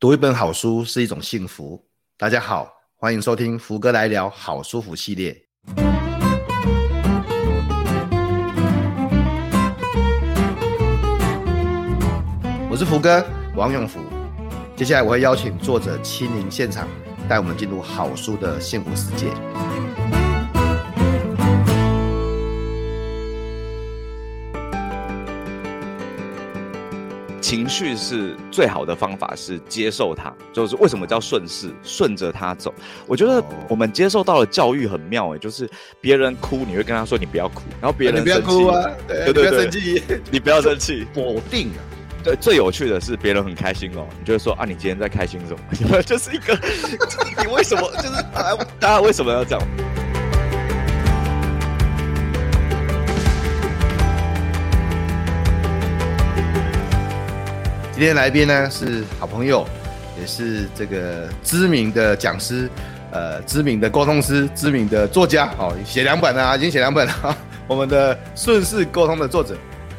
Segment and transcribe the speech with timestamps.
[0.00, 1.84] 读一本好书是一种幸福。
[2.16, 5.36] 大家好，欢迎收听福哥来聊好舒服系列。
[12.70, 13.26] 我是福哥
[13.56, 13.98] 王永福，
[14.76, 16.86] 接下来我会邀请作者亲临现场，
[17.28, 19.32] 带我们进入好书的幸福世界。
[27.48, 30.30] 情绪是最好的方法，是接受它。
[30.52, 32.74] 就是为什么叫顺势，顺着它走。
[33.06, 35.66] 我觉得我们接受到的教育很妙诶，就是
[35.98, 41.80] 别人哭，你会跟他说你不要哭，然后别人你不要哭啊，对对对，你不要生气， 你不要生气， 否定啊。
[42.22, 45.56] 对，最有趣的是别人很开心哦，你就会说啊，你今天在开心什
[45.88, 46.02] 么？
[46.04, 46.54] 就是一个，
[47.42, 49.68] 你为什么就是大家大家为什么要这样？
[57.98, 59.66] 今天来宾呢是好朋友，
[60.20, 62.70] 也是这个知名的讲师，
[63.10, 67.36] 呃，知名的沟通师，知名的作家，哦，写两本啊，已经写两本了。
[67.66, 69.56] 我们的顺势沟通的作者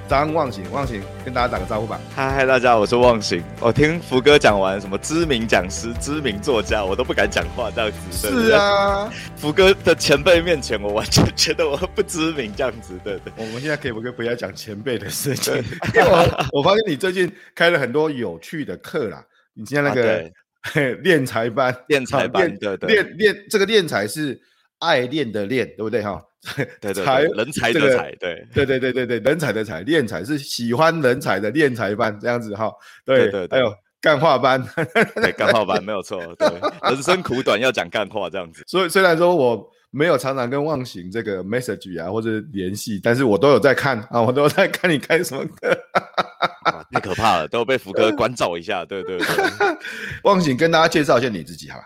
[0.10, 2.02] 张忘形，忘形跟大家打个招呼吧。
[2.16, 3.44] 嗨嗨，大家好，我是忘形。
[3.60, 8.32] 我听福哥讲完什么知名讲师、知名作家，我都不敢讲话这样子。
[8.32, 13.00] 是啊，福哥的前辈面前，我完全觉得我不知名这样子。
[13.04, 15.54] 对对，我们现在可以不可以不要讲前辈的事情？
[15.94, 19.24] 我我发现你最近开了很多有趣的课啦。
[19.54, 20.28] 你今天那个
[21.04, 24.42] 练财班，练财班，对对，练练这个练财是
[24.80, 26.20] 爱练的练，对不对哈？
[26.80, 32.72] 对对，才人才的才，对 对对对对对，人才的才，练才是喜欢人才的练才班这样子哈。
[33.06, 34.64] 对对，还有干话班，
[35.16, 36.18] 对干话班没有错。
[36.36, 36.48] 对，
[36.90, 38.64] 人生苦短要讲干话这样子。
[38.66, 45.78] 所以虽然说我没有常常跟忘形这个 message 啊或者联系，但是我都有在看啊，我都有在看你开什么课。
[46.92, 48.86] 太可怕了，都被福哥关照一下。
[48.86, 49.28] 对对对，
[50.24, 51.80] 忘形跟大家介绍一下你自己哈。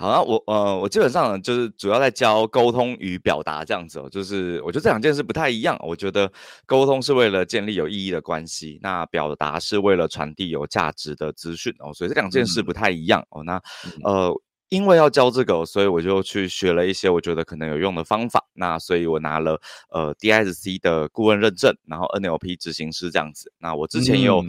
[0.00, 5.78] 好啊，我呃，我基本上，就是主要在教沟通与表达这样子哦，就是我觉得这两件事不太一样。
[5.80, 6.32] 我觉得
[6.64, 13.42] 沟通是为了建立有意义的关系，那表达是为了传递有价值的资讯哦，所以这两件事不太一样哦。
[13.44, 13.60] 那
[14.02, 14.34] 呃，
[14.70, 18.42] 因为要教这个，所以我就去学了一些我觉得可能有用的方法。
[18.54, 19.60] 那所以我拿了
[19.90, 23.52] 呃 DISC 的顾问认证，然后 NLP 执行师这样子。
[23.58, 24.42] 那我之前也有。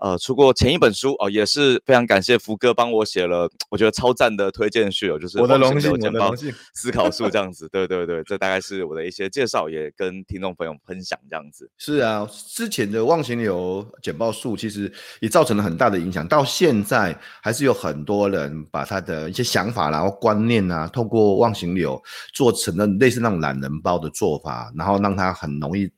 [0.00, 11.70] 呃，出过前一本书哦，也是非常感谢福哥帮我写了，我觉得超赞的推荐序哦，就是我的荣幸，我的荣幸，思考术这样子，对对对，这大概是我的一些介绍，也跟听众朋友分享这样子。
[11.78, 22.00] 是啊，之前的忘形流简报术其实也造成了很大的影响，到现在还是有很多人把他的一些想法然后观念啊，透过忘形流
[22.32, 25.90] 做成了类似那种懒人包的做法，然后让他很容易。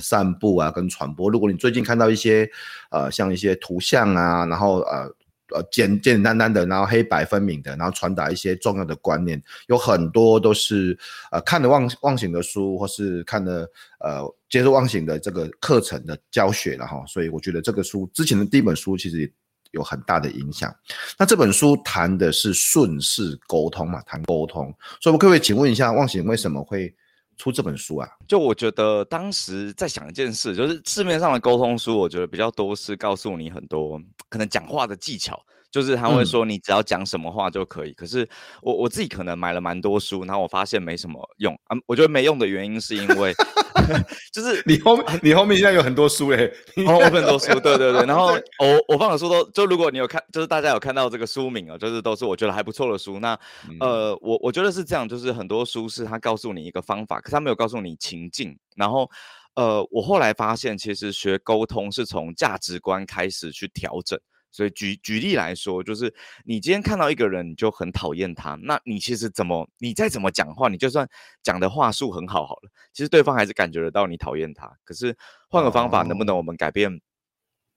[0.00, 1.30] 散布啊，跟传播。
[1.30, 2.50] 如果你最近看到一些，
[2.90, 5.10] 呃，像一些图像啊，然后呃
[5.54, 10.98] 呃简简简单单的，然后黑白分明的，然后传达一些重要的观念，有很多都是
[11.30, 13.70] 呃看了忘忘醒的书，或是看了
[14.00, 17.02] 呃接受忘醒的这个课程的教学了哈。
[17.06, 19.32] 所以我觉得这个书之前的第一本书其实
[19.70, 20.74] 有很大的影响。
[21.18, 24.74] 那这本书谈的是顺势沟通嘛，谈沟通。
[25.00, 26.94] 所以我可不可以请问一下，忘形为什么会？
[27.38, 28.08] 出这本书啊？
[28.26, 35.42] 就我觉得当时在想一件事，就是市面上的沟通书，我觉得比较多是告诉你很多可能讲话的技巧。
[35.70, 38.28] 就是他会说你只要讲什么话就可以，嗯、可是
[38.62, 41.76] 我我自己可能买了蛮多书，然后我发现没什么用啊。
[41.86, 43.34] 我觉得没用的原因是因为，
[44.32, 46.50] 就是你后你后面现在有很多书嘞，
[46.86, 48.04] 哦，我很多书，对对对。
[48.06, 48.28] 然后
[48.58, 53.18] 我我放的书都就如果你有看，就是大家有看到这个书名啊，就是都是我觉得还不错的书。
[53.20, 58.58] 那、嗯、呃，我我觉得是这样，就是很多书是他告诉你一个方法，可是他没有告诉你情境。
[58.74, 59.10] 然后
[59.54, 64.18] 呃，我后来发现，其实学沟通是从价值观开始去调整。
[64.50, 66.12] 所以举举例来说，就是
[66.44, 71.06] 你今天看到一个人，你就很讨厌他，那你其实怎么，你再怎么讲话，你就算
[71.42, 74.70] 讲的话术很好好了，其实对方还是感觉得到你讨厌他。
[74.84, 75.14] 可是
[75.50, 77.00] 换个方法，能不能我们改变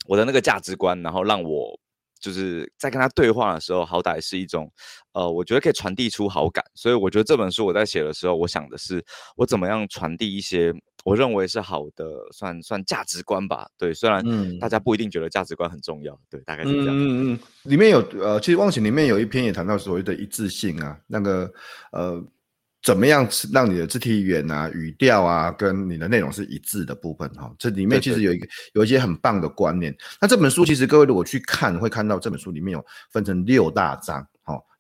[0.06, 1.78] 我的那个价值观，然后让我
[2.22, 4.72] 就是在跟他对话的时候，好歹是一种，
[5.12, 6.64] 呃，我觉得可以传递出好感。
[6.76, 9.04] 所以我觉得这本书我在写的时候，我想的是
[9.36, 10.74] 我怎么样传递一些。
[11.04, 13.68] 我认为是好的，算算价值观吧。
[13.76, 14.24] 对，虽然
[14.60, 16.16] 大家不一定觉得价值观很重要。
[16.30, 16.90] 对，大概是这样。
[16.90, 17.40] 嗯嗯嗯。
[17.64, 21.52] 里面有呃，其实忘情里面有一篇也谈到所谓的一致性啊，那个
[21.92, 22.24] 呃，
[22.82, 27.56] 怎么样让你的肢体语言啊、语调啊，跟你的内容是一致的部分哈、哦。
[27.60, 29.96] 这里面其实有一个有一些很棒的观念。
[30.20, 34.28] 那这本书其实各位如果去看，会看到这本书里面有分成六大章。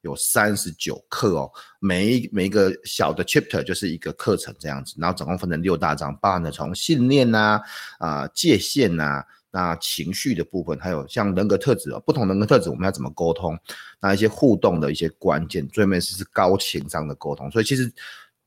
[0.03, 7.61] 有三十九课哦，每一每一个小的 chapter 就是一个课程这样子，然后总共分成六大章，包含了从信念呐、啊、
[7.99, 13.57] 啊、呃、界限呐、啊，那情绪的部分，还有像人格特质哦，不同人格特质我们要怎么沟通？
[13.99, 17.51] 那一些互动的一些关键，最面是是高情商的沟通。
[17.51, 17.91] 所以其实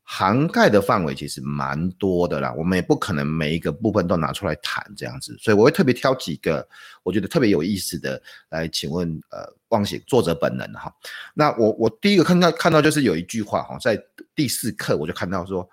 [0.01, 5.35] 涵盖的范围其实蛮多的啦，我们也不可能每一个部分都拿出来谈这样子。
[5.39, 6.67] 所以我会特别挑几个
[7.03, 10.93] 我觉得特别有意思的来请问呃，忘写作者本人哈。
[11.33, 13.99] 那我我第一个看到看到就是有一句话哈，在
[14.35, 15.67] 第四课我就看到说，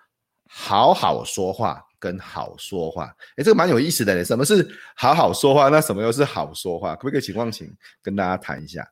[0.52, 1.82] 好好说话。
[2.02, 3.04] 跟好说话，
[3.37, 4.25] 哎，这个蛮有意思的。
[4.25, 5.69] 什么是好好说话？
[5.69, 6.96] 那什么又是好说话？
[6.96, 7.72] 可不可以请忘形
[8.02, 8.84] 跟大家谈一下？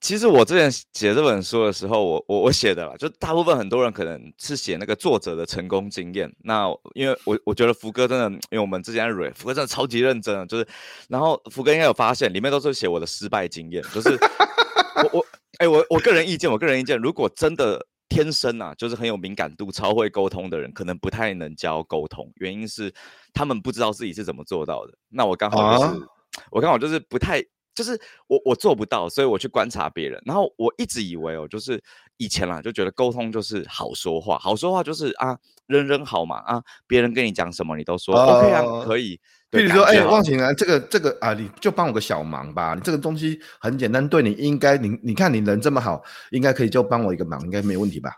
[0.00, 6.32] 其实我之前写这本书的时候，我我我写的啦，就大部分很多人可能是写那个作者的成功经验。
[6.44, 10.64] 那因为我我觉得福哥真的，因为我们之前瑞福哥真的超级认真，就是
[11.08, 14.10] 然后福哥应该有发现，里面都是写我的失败经验，就是
[15.02, 15.26] 我我
[15.58, 17.84] 哎我我个人意见，我个人意见，如果真的。
[18.12, 22.30] 天生啊，就是很有敏感度、超会沟通的人，可能不太能教沟通。
[22.34, 22.92] 原因是
[23.32, 24.92] 他们不知道自己是怎么做到的。
[25.08, 26.06] 那我刚好就是，啊、
[26.50, 27.42] 我刚好就是不太，
[27.74, 30.22] 就是我我做不到，所以我去观察别人。
[30.26, 31.82] 然后我一直以为哦，就是
[32.22, 35.36] 以前啦，就觉得沟通就是好说话，好说话就是啊，
[35.66, 39.20] 人人好嘛啊，别人跟你讲什么你都说、啊、OK 啊，可以。
[39.50, 42.74] 比如说，哎、欸，忘情啊，这个这个啊，你就帮我个小忙吧。
[42.74, 48.12] 你这个东西很简单，对你应该，你你看你人这么好，应该可以就帮我一个忙，应该没问题吧？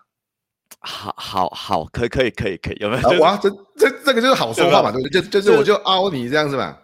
[0.79, 3.03] 好，好，好，可以，可以，可以，可以，有没有？
[3.03, 5.21] 就是、哇，这这这个就是好 说话嘛，对不对？
[5.23, 6.81] 就就是我就凹你这样是吧？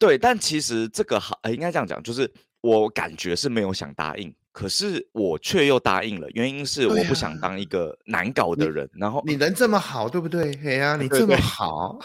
[0.00, 2.28] 对，但其实这个好，应该这样讲，就是
[2.60, 8.86] 我感觉是没有想答应，可是我却又答应了，原因是我不想当一个难搞的人。
[8.86, 10.54] 啊、然后你人这么好，对不对？
[10.62, 11.98] 嘿呀、啊， 你这么好。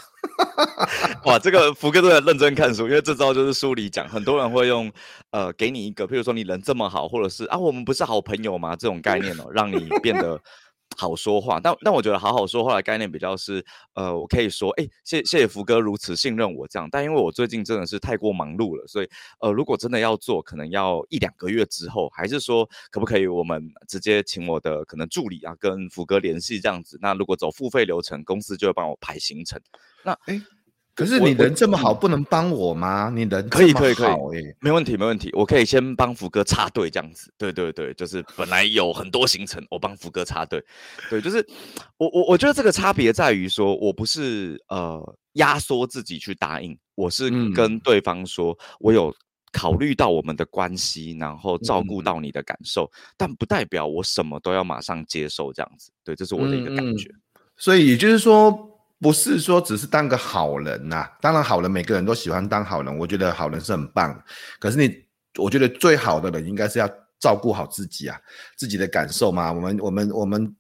[1.25, 4.91] 哇，这个福哥都在认真看书，因为这招就是书里讲，很多人会用，
[5.31, 8.75] 呃，给你一个，譬如说你人这么好，或者是啊，我们不是好朋友吗？
[8.75, 10.39] 这种概念哦，让你变得
[10.95, 11.59] 好说话。
[11.59, 13.63] 但但我觉得好好说话的概念比较是，
[13.93, 16.87] 呃，我可以说，哎，谢谢谢福哥如此信任我这样。
[16.91, 26.97] 但因为我最近真的是太过忙碌了，所以呃，如果真的要做，可能要一两个月之后，还是说可不可以我们直接请我的可能助理啊跟福哥联系这样子？
[27.01, 29.59] 那如果走付费流程，公司就会帮我排行程。
[30.03, 30.41] 那哎。
[30.97, 33.11] 可是你人这么好，不能帮我吗？
[33.13, 37.31] 你人可以可以可以，没问题没问题，我可以先帮福哥插队这样子。
[37.37, 40.59] 对对对，就是本来有很多行程，我帮福哥插队。
[41.07, 41.47] 对，就是
[41.97, 44.99] 我我我觉得这个差别在于说，我不是呃
[45.33, 49.13] 压缩自己去答应，我是跟对方说，我有
[49.51, 55.91] 考虑到我们的关系，然后照顾到你的感受，但不代表我什么都要马上接受这样子。
[56.03, 57.11] 对，这是我的一个感觉。
[57.55, 58.73] 所以也就是说。
[58.99, 64.19] 不是说只是当个好人呐、啊，当然好人每个人都喜欢当好人，我觉得好人是很棒。
[64.59, 64.91] 可是你，
[65.37, 66.89] 我觉得最好的人应该是要
[67.19, 68.19] 照顾好自己啊，
[68.57, 69.53] 自己的感受嘛。
[69.53, 70.55] 我们我们我们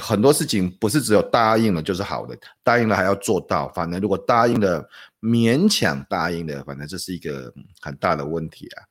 [0.00, 3.68] 很多事情不是只有答应了就是好的，答应了还要做到。
[3.74, 4.88] 反正如果答应了
[5.20, 7.52] 勉强答应的，反正这是一个
[7.82, 8.82] 很大的问题啊。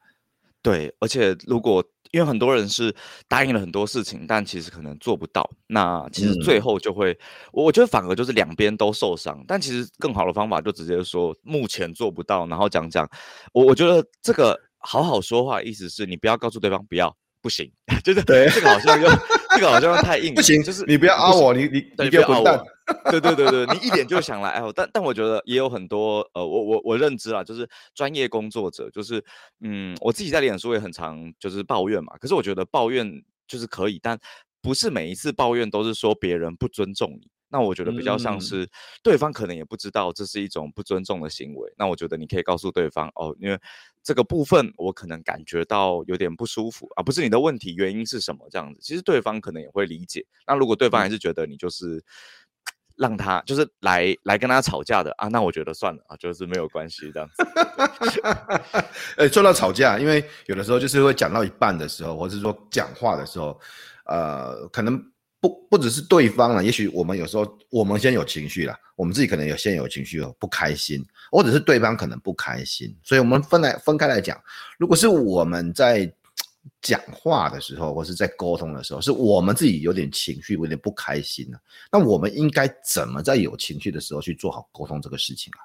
[0.63, 1.85] 对，而且如果。
[2.11, 2.95] 因为很多人是
[3.27, 5.49] 答应了很多事情，但其实可能做不到。
[5.65, 7.17] 那其实最后就会，嗯、
[7.53, 9.43] 我觉得反而就是两边都受伤。
[9.47, 13.09] 但其实更好的方法就直接说目前做不到，然后讲讲。
[13.51, 17.69] 我我觉得这个好好说话，意思是你不要告诉对方不要，不行，
[18.03, 19.07] 就是对这个好像又
[19.49, 22.65] 这个好像太硬，不行，就是你不要凹我，你你你不要凹我。
[23.11, 29.23] 对对对对，你一点就想来哎呦，但但我觉得也有很多呃，我我我认知啊，就是专业工作者，就是
[29.61, 32.13] 嗯，我自己在脸书也很常就是抱怨嘛。
[32.19, 34.17] 可是我觉得抱怨就是可以，但
[34.61, 37.27] 不是每一次抱怨都是说别人不尊重你。
[37.53, 38.67] 那我觉得比较像是
[39.01, 41.71] 对方可能也不知道这是一种不尊重的行为。
[41.77, 43.57] 那我觉得你可以告诉对方哦，因为
[44.03, 48.79] 这个部分我可能感觉到有点不舒服啊，不是你的问题，原因是什么这样子？
[48.81, 50.25] 其实对方可能也会理解。
[50.47, 52.03] 那如果对方还是觉得你就是。
[52.95, 57.43] 让他就是来来跟他吵架的啊，那我觉得算了啊，就是没有关系这样子。
[59.17, 63.59] 哎，说到吵架，因为有的时候就是会讲到一半的时候，或者是说讲话的时候，
[64.05, 65.03] 呃，可能
[65.43, 74.41] 不不只是对方了，也许我们有时候我们先有情绪了，我们自己可能有先有情绪哦，不开心，或者是对方可能不开心，所以我们分来分开来讲，
[74.77, 76.09] 如果是我们在。
[76.81, 81.59] 讲话的时候，或是在沟通的时候，是我们自己有点情绪，有点不开心了。
[81.91, 85.59] 那我们应该怎么在有情绪的时候去做好沟通这个事情啊？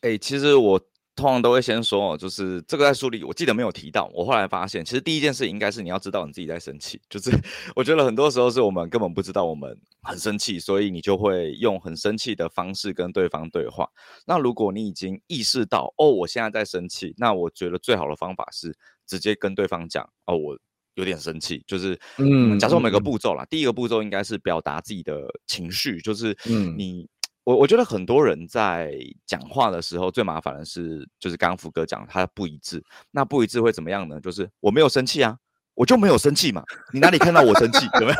[0.00, 0.80] 哎、其实我
[1.14, 4.10] 通常都会先说，就是这个在书里我记得没有提到。
[4.14, 7.00] 我后来发现，其实第一件事应该是你要知道你自己在生气。
[7.08, 7.30] 就是
[7.76, 13.88] 我觉得很多时候是我们根本不知道我们很生气，所以你就会用很生气的方式跟对方对话。
[14.26, 18.76] 那如果你已经意识到哦，我现在在生气，那我觉得最好的方法是。
[19.04, 20.58] 直接跟对方讲哦，我
[20.94, 27.06] 有点生气，就是嗯，假设我们有个步骤啦，嗯、第一个步骤应该是表达自己的情绪，就是嗯，你
[27.44, 28.94] 我我觉得很多人在
[29.26, 34.20] 讲话的时候最麻烦的是，就是刚刚福哥讲他不一致，那不一致会怎么样呢？
[34.20, 35.36] 就是我没有生气啊，
[35.74, 37.84] 我就没有生气嘛，你哪里看到我生气？
[38.00, 38.18] 有没有？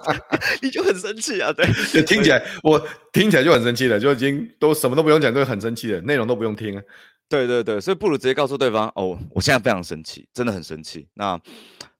[0.60, 1.50] 你就很生气啊？
[1.52, 2.78] 对， 就听起来我
[3.12, 6.82] 听起来就很生气了，就已经都什么都不用讲，就很生气了，内容都不用听啊。
[7.28, 11.06] 对对对，所以不如直接告诉对方哦，我现在非常生气，真的很生气。
[11.14, 11.40] 那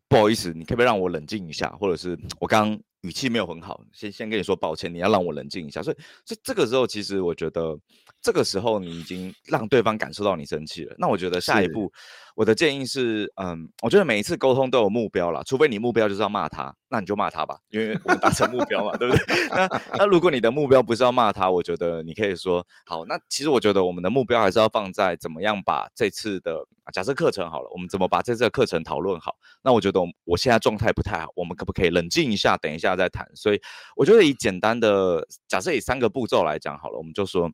[0.09, 1.69] 不好意思，你可不可以让我冷静一下？
[1.81, 2.79] 或者是我刚刚。
[3.03, 5.83] 语气没有很好，先先跟你说抱歉，你要让我冷静一下。
[5.83, 7.79] 所以，所以这个时候，其实我觉得，
[8.21, 10.95] 这个时候你已经让对方感受到你生气了。
[10.99, 11.91] 那我觉得下一步，
[12.35, 19.25] 我的建议是，嗯，我觉得每一次沟通都有目标啦，除非你目标就是要骂他，那你就骂他吧，因为我们达成目标嘛，对不对？
[19.51, 26.67] 那那如果你的目标不是要骂他，我觉得你可以说，好，那其实我觉得我们的目标还是要放在怎么样把这次的。
[26.95, 29.37] 假设课程好了，我们怎么把这次的课程讨论好？
[29.63, 33.29] 那我觉得我我现在状态不太好，我们可不可以冷静一下，等一下再谈？
[33.35, 33.61] 所以
[33.95, 37.51] 我觉得以简单的假设以三个步骤来讲好了，我们就说，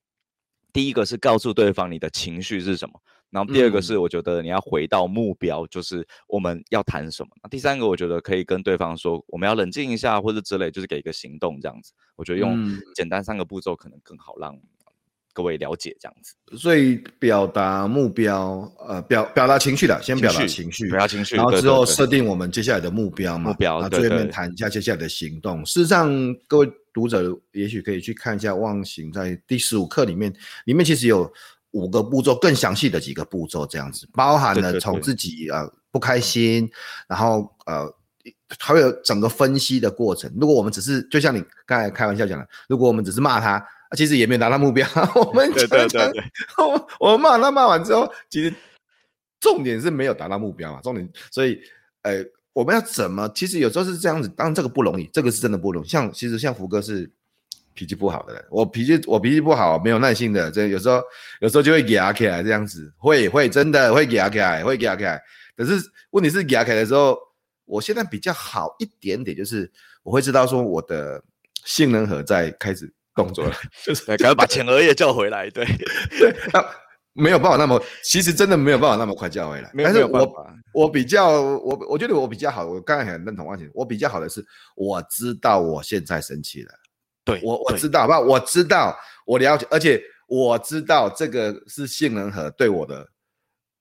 [0.74, 3.00] 第一个是告诉对方你的情绪是什么，
[3.30, 7.30] 然后第二个是我觉得你要回到目标，就是我们要谈什么。
[7.42, 11.92] 那第三个我觉得可以跟对方说，我们要冷静一下或者之类，就是给一个行动这样子。
[12.16, 14.54] 我觉得用简单三个步骤可能更好让。
[15.34, 25.66] 各位了解这样子，所以表达目标，呃，表表达情绪的，先表达情绪，表达情绪，然后之后设定我们接下来的目标嘛，目标，然后最后面谈一下接下来的行动。
[25.66, 26.08] 事实上，
[26.46, 30.32] 各位读者也许可以去看一下《忘形》在第十五课里面，
[30.66, 31.28] 里面其实有
[31.72, 36.70] 五个步骤，更详细的几个步骤，这样子包含了从自己呃不开心，
[37.08, 37.92] 然后呃
[38.60, 40.32] 还有整个分析的过程。
[40.40, 43.60] 如果我们只是就像你刚才开玩笑讲的，如果我们只是骂他。
[43.94, 46.02] 其实也没有达到目标， 我们对对对，
[46.58, 48.52] 我 我们骂他骂完之后，其实
[49.40, 51.60] 重点是没有达到目标嘛，重点，所以，
[52.02, 53.28] 呃，我们要怎么？
[53.34, 55.86] 其实有时候是这样子，当然这个不容易，这个是真的不容易。
[55.88, 57.10] 像其实像福哥是
[57.74, 61.02] 脾气不好的人，我脾气我脾气不好，没有耐心的，这有时候
[61.40, 65.20] 有时候就会给阿起来这样子，会会真的会给阿起来，会给阿起来。
[65.56, 65.78] 可是
[66.10, 67.18] 问题是给阿起来的时候，
[67.64, 69.70] 我现在比较好一点点，就是
[70.02, 71.22] 我会知道说我的
[71.64, 72.92] 性能核在开始。
[73.14, 73.54] 动作了，
[73.84, 75.48] 就是赶快把前额叶叫回来。
[75.50, 75.64] 对
[76.18, 76.34] 对，
[77.12, 79.70] 没有办法那么，其实真的没有办法那么快叫回来。
[79.78, 80.34] 但是我
[80.72, 82.66] 我比较，我我觉得我比较好。
[82.66, 84.44] 我刚才很认同王姐，我比较好的是，
[84.74, 86.70] 我知道我现在生气了。
[87.24, 88.20] 对，我我知道，好不好？
[88.20, 93.06] 我知道，我了解，而且我知道这个是性能核对我的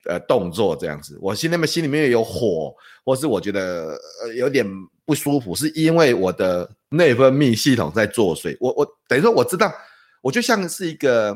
[0.06, 1.18] 呃动作这样子。
[1.22, 4.66] 我心里面心里面有火，或是我觉得呃有点
[5.06, 6.70] 不舒服，是因为我的。
[6.96, 9.74] 内分泌系统在作祟，我我等于说我知道，
[10.22, 11.36] 我就像是一个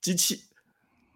[0.00, 0.40] 机器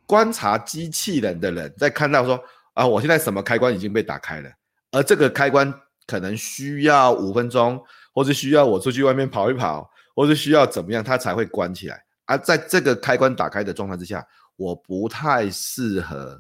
[0.05, 2.38] 观察机器人的人，在看到说
[2.75, 4.50] 啊，我现在什么开关已经被打开了，
[4.93, 5.73] 而这个开关
[6.07, 12.05] 可能需要五分钟，或是需要我出去外面跑一跑，或是需要怎么样，它才会关起来。
[12.26, 14.23] 而在这个开关打开的状态之下，
[14.57, 16.38] 我不太适合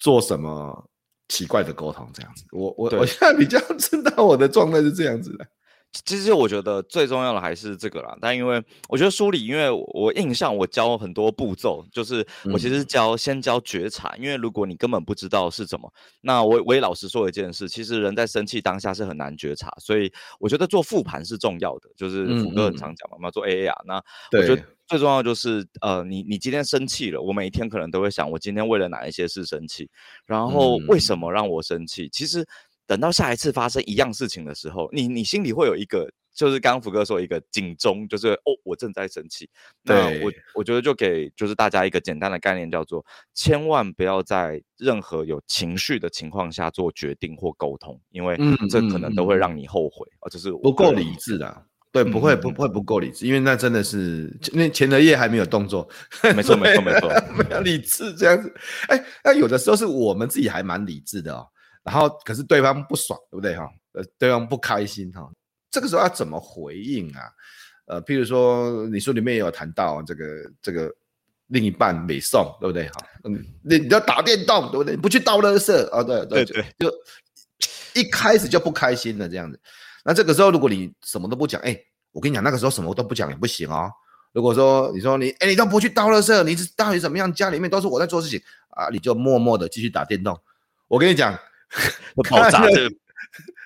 [0.00, 0.84] 做什么
[1.28, 2.44] 奇怪的沟通，这样子。
[2.50, 5.46] 我我我现在比较 知道我的状态是这样子的。
[6.04, 22.94] 其实我觉得最重要的还是这个啦，但因为我觉得书里，因为我印象我教很多步骤，就是我其实教先教觉察，因为如果你根本不知道是怎么，那我我也老实说一件事，其实人在生气当下是很难觉察，所以我觉得做复盘是重要的，就是福哥很常。
[22.94, 23.96] 讲嘛，要做 AAR，那
[24.38, 29.88] 我觉得最重要就是呃，你你今天生气了，我每一天可能都会想，我今天为了哪一些事生气，
[30.26, 32.46] 然后为什么让我生气，其实。
[32.90, 39.48] 等到下一次发生一样事情的时候，你你心里会有一个，就是刚刚福哥说一个警钟，就是哦，我正在生气。
[39.84, 48.36] 对，那我我觉得就给就是大家一个简单的概念，叫做千万不要在任何有情绪的情况下做决定或沟通，因为
[48.68, 51.62] 这可能都会让你后悔，而这是不够理智的。
[51.92, 55.88] 对，不会不会不够理智，因为那真的是那前额叶还没有动作，
[56.34, 58.52] 没错没错没错，没 有理智这样子。
[58.88, 61.46] 哎，那有的时候是我们自己还蛮理智的哦。
[61.82, 63.68] 然后，可是对方不爽，对不对哈？
[63.92, 65.28] 呃，对方不开心哈，
[65.70, 67.22] 这个时候要怎么回应啊？
[67.86, 70.24] 呃，譬如说，你书里面也有谈到这个
[70.62, 70.88] 这个
[71.48, 73.04] 另一半没送，对不对哈？
[73.24, 74.94] 嗯，你你要打电动，对不对？
[74.94, 76.04] 你不去倒垃圾啊？
[76.04, 76.92] 对对对，就
[77.94, 79.58] 一开始就不开心了这样子。
[80.04, 81.76] 那这个时候，如果你什么都不讲，哎，
[82.12, 83.90] 我跟你讲，那个时候什么都不讲也不行哦。
[84.32, 87.32] 如果说你说你哎，你都不去倒垃圾，你到底怎么样？
[87.32, 90.38] 家里面都是我在做事情啊，你就默默的继续打电动。
[90.86, 91.36] 我跟你讲。
[92.28, 92.94] 爆炸这个，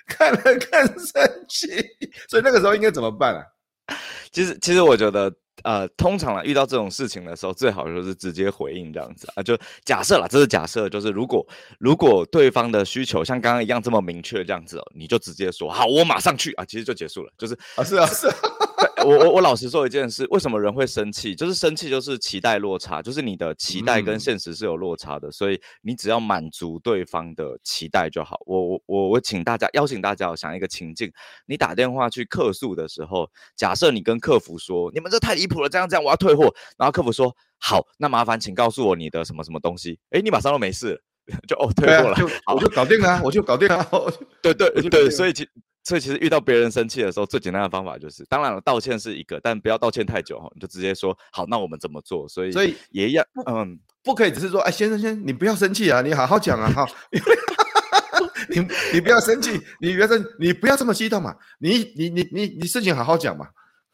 [0.06, 1.68] 看了看生气，
[2.28, 3.44] 所以那个时候应该怎么办啊？
[4.32, 5.32] 其实，其实我觉得，
[5.62, 9.42] 呃，通常啊，遇到这种事情的时候，最好就是直接回应这样子啊。
[9.42, 11.46] 就假设啦，这是假设，就是如果
[11.78, 18.34] 如果对方的需求像刚刚一样这么明确这样子哦，你就直接说好，我马上去啊，其实就结束了，就是啊，是啊，是啊。
[19.04, 21.34] 我我我老实说一件事，为什么人会生气？
[21.34, 28.40] 就是生气就是期待落差，就是你的期待跟现实是有落差的，嗯、所以你只要满足对方的期待就好。
[28.46, 31.12] 我我我我请大家邀请大家我想一个情境，
[31.46, 41.00] 你打电话去客诉的时候，假设你跟客服说，你们这太离谱了，这样这样我要退货，然后客服说好，那麻烦请告诉我你的什么什么东西，诶，你马上都没事，
[41.46, 43.86] 就哦退货了，就我就搞定了，我就搞定了，
[44.42, 45.48] 对对对，所以其。
[45.84, 52.26] 所以其实遇到别人生气的时候，最简单的方法就是，当然了，道歉是一个，但不要道歉太久哈，你就直接说好，那我们怎么做？
[52.26, 56.86] 所以所以也要嗯，不可以只是说，哎，先生先生，你不要生气啊，你好好讲啊，哈，
[58.48, 63.46] 你你不要生气，你不要生，你不要这么激动嘛，你你你你你事情好好讲嘛。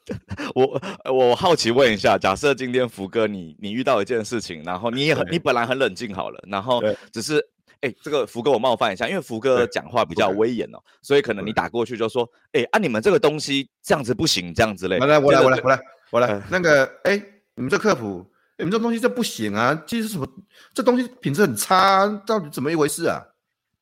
[0.55, 0.81] 我
[1.13, 6.81] 我好奇问一下，假设今天福哥你你遇到一件事情，然后你也很你本来很冷静好了，然后
[7.13, 7.45] 只是。
[7.81, 15.07] 哎、欸，这个福哥我冒犯一下，因为福哥讲话比较威严哦，所以可能你打过去就说，哎、欸，啊你们这个东西这样子不行，这样之类的。
[15.07, 18.25] 来来，我来我来我来我来，那个哎、欸，你们这客服，
[18.59, 20.29] 你们这东西这不行啊，这是什么，
[20.75, 23.23] 这东西品质很差，到底怎么一回事啊？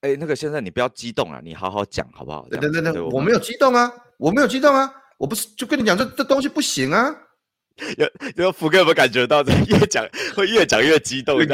[0.02, 2.47] 哎、欸，那个先生你不要激动啊，你好好讲好不好？
[2.50, 4.88] 等等等，我没有激动啊，我没有激动啊，
[5.19, 7.12] 我不是就跟你讲这这东西不行啊。
[7.97, 11.38] 有有福哥有没有感觉到这越讲会越讲越激动？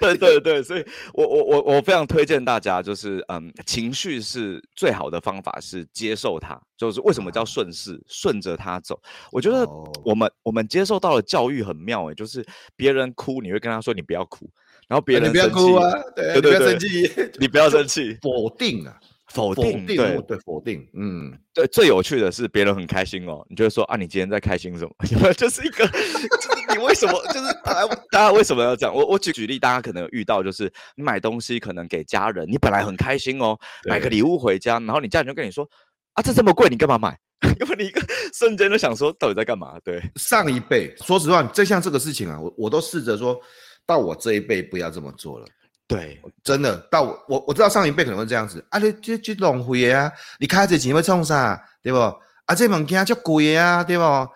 [0.00, 6.60] 对对对，所以我我我我非常推荐大家，就是嗯，情绪是最好的方法，是接受它。
[6.76, 9.00] 就是为什么叫顺势，顺着它走。
[9.30, 9.64] 我觉得
[10.04, 12.44] 我们我们接受到的教育很妙诶，就是
[12.76, 14.50] 别人哭，你会跟他说你不要哭，
[14.88, 18.98] 然后别人生气，你不要哭啊，对对对，你不要生气，否定啊。
[19.34, 25.32] 否定，对对否定，嗯，对，最有趣的是别人很开心哦，你就会说啊，你今天在开心什么？
[25.34, 27.20] 就是一个， 就是你为什么？
[27.34, 28.94] 就是大家大家为什么要这样？
[28.94, 35.68] 我我举举例，大家可能有遇到，就是你买东西可能给家人，你本来很开心哦，买个礼物回家，然后你家人就跟你说
[36.12, 37.18] 啊，这这么贵，你干嘛买？
[37.60, 38.00] 因为你一个
[38.32, 39.78] 瞬间就想说，到底在干嘛？
[39.84, 43.38] 对，上一辈，说实话，就像这个事情啊，我我都试着说
[43.84, 45.46] 到我这一辈不要这么做了。
[45.86, 51.98] 对，真的到我我我知道上一辈可能会这样子啊，你这这浪费啊，你开这钱会创啥，对不？
[51.98, 54.02] 啊，这物件就贵啊，对不？
[54.02, 54.28] 啊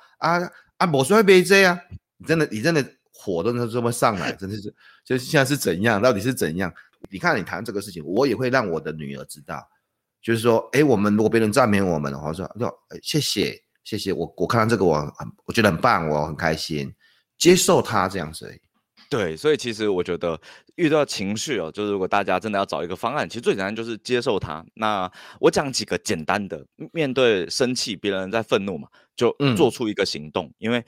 [0.76, 1.78] 啊，没说要买这啊，
[2.18, 6.00] 你真的你真的火都能这么上来， 真的是，就现在是怎样？
[6.02, 6.72] 到底是怎样？
[7.10, 9.66] 你看你谈这个事情，我也会让我的女儿知道，
[10.20, 12.70] 就是说，哎，我们如果别人赞美我们的话，说，说，
[13.02, 16.92] 谢谢谢谢，我我看到这个我很我觉得很棒，我很开心，
[17.38, 18.60] 接受他这样子而已。
[19.10, 20.38] 对，所以其实我觉得
[20.74, 24.62] 遇到情绪哦，就是如果大家真的要找一个方案，其实最简单就是接受它。
[24.74, 30.84] 那我讲几个简单的，面对生气，别人在愤怒嘛，就做出一个行动，嗯、因为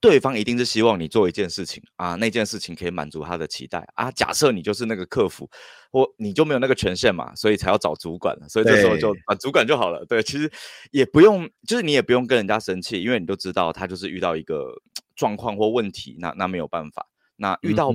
[0.00, 4.10] 对方一定是希望你做一件事情啊，那件事情可以满足他的期待啊。
[4.10, 5.48] 假设你就是那个客服，
[5.92, 8.48] 或你就没有那个权限嘛，所以才要找主管了。
[8.48, 10.04] 所以这时候就啊主管就好了。
[10.06, 10.50] 对，其实
[10.90, 14.74] 也不用，就是你也不用跟人家生气，因为你都知道他就是遇到一个
[15.14, 17.06] 状况或问题，那那没有办法。
[17.36, 17.92] 那遇到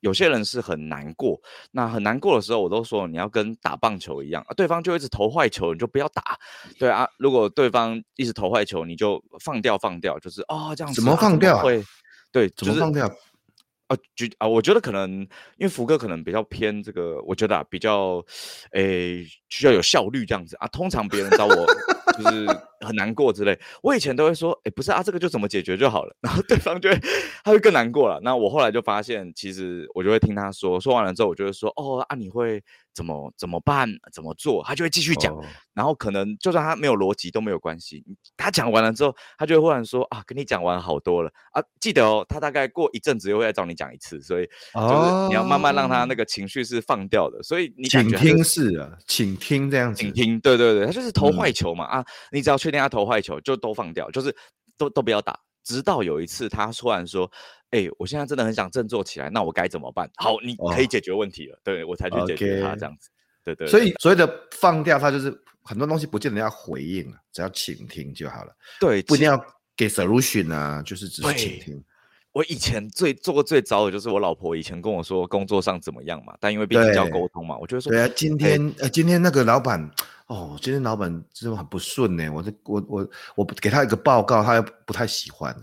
[0.00, 6.36] 有些人是很难过，嗯、那很难过的时候，我都说你要跟打棒球一样，啊、对方就一直投坏球，你就不要打。
[6.76, 11.00] 对啊，如果对方一直投坏球，你就放掉放掉，就是哦这样子。
[11.00, 11.56] 怎么放掉？
[11.58, 11.62] 啊？
[11.62, 11.84] 会，
[12.32, 13.06] 对，怎么放掉？
[13.86, 15.20] 啊，就啊，我觉得可能
[15.56, 18.24] 因为福哥可能比较偏这个，我觉得啊比较，
[18.72, 20.66] 诶、欸、需要有效率这样子啊。
[20.66, 21.66] 通常别人找我
[22.18, 22.46] 就是。
[22.82, 26.16] 很难过之类，我以前都会说，哎，不是啊，这个就怎么解决就好了。
[26.20, 27.00] 然后对方就会，
[27.44, 28.20] 他会更难过了。
[28.22, 34.62] 那我后来就发现，其实我就会听他说，说完了之后，我就会说，哦啊，你会怎么怎么办，怎么做？
[34.64, 35.32] 他就会继续讲。
[35.32, 38.04] 哦、然后可能就算他没有逻辑都没有关系。
[38.36, 44.20] 他讲完了之后，他就会忽然说，啊，跟你讲完好多了啊，记得哦，他大概过一阵子又会来找你讲一次。
[44.20, 47.40] 所以就是你要慢慢让他那个情绪是放掉的。
[47.44, 52.71] 所以你请听是啊，请听这样子，请听，对对对，他就是投坏球嘛、嗯、啊，你只要去。
[52.72, 54.34] 人家投坏球就都放掉，就是
[54.76, 55.38] 都都不要打。
[55.64, 57.30] 直到有一次，他突然说
[57.70, 61.56] ：“哎、欸，我现在真的很想振作起来，那我该怎么办？”好，你可以解决问题了。
[61.56, 63.08] 哦、对我才去解决他这样子。
[63.44, 63.70] 对，对对。
[63.70, 65.32] 所以所谓的放掉，他就是
[65.62, 68.52] 很多东西不见得要回应，只要倾听就好了。
[68.80, 69.40] 对，不一定要
[69.76, 71.84] 给 solution 啊，就是只是倾听。
[72.32, 79.90] 我以前最做过最糟的就是我老婆以前跟我说工作上怎么样嘛，但因为毕竟要沟通嘛，我就说：“对啊，今天呃、欸，今天那个老板。”
[80.28, 82.26] 哦，今天老板真的很不顺呢。
[82.30, 85.54] 我这我我我给他一个报告，他又不太喜欢。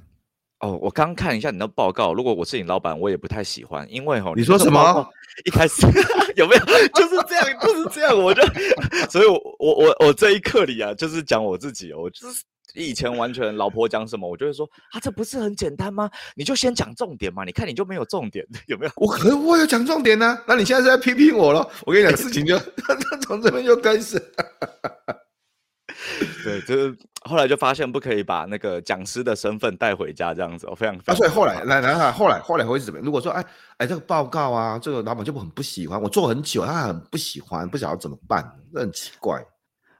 [0.59, 5.09] 哦，我刚看一下你的报告，如果我是你老板，我也不太喜欢，因为哦，你说什么？
[5.45, 5.87] 一开始
[6.37, 6.65] 有没有？
[6.93, 8.43] 就是这样，就是这样，我就，
[9.09, 12.43] 所以我我我我这一刻里啊，就是讲我自己，我就是。
[12.73, 16.09] 以前完全老婆讲什么，我就会说啊，这不是很简单吗？
[16.35, 17.43] 你就先讲重点嘛。
[17.43, 18.91] 你看你就没有重点， 有没有？
[18.95, 20.43] 我可我有讲重点呢、啊。
[20.47, 21.67] 那你现在是在批评我了？
[21.85, 22.57] 我跟你讲，事情就
[23.27, 24.21] 从这边就开始。
[26.43, 31.15] 对，就是后来就发现不可以把那个讲师的身份带回家，这样子，我非常，非常。
[31.15, 33.05] 啊，所以后来来来来，后来后来会是怎么样？
[33.05, 33.43] 如果说哎
[33.77, 39.43] 哎这个报告啊，这个老板就很不喜欢，我做很久，他很不喜欢，不晓得怎么办，那很奇怪。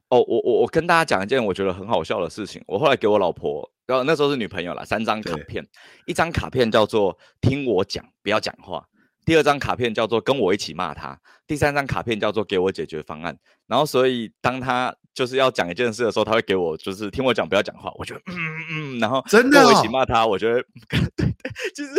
[0.09, 5.65] 哦，我我我跟大家讲一件我觉得很好笑的事情，我后来给我老婆，然后那时候是女朋友啦，三张卡片，
[6.05, 8.85] 一张卡片叫做听我讲，不要讲话。
[9.25, 13.37] 第二张卡片叫做跟我一起骂他，第三张卡片叫做给我解决方案。
[13.67, 17.91] 然后，所以当他就是要讲一件事的时候，他会给我就是听我讲，不要讲话。
[17.99, 21.27] 我觉得 嗯嗯嗯，然后真的跟我一起骂他，我觉得对对，
[21.75, 21.93] 其实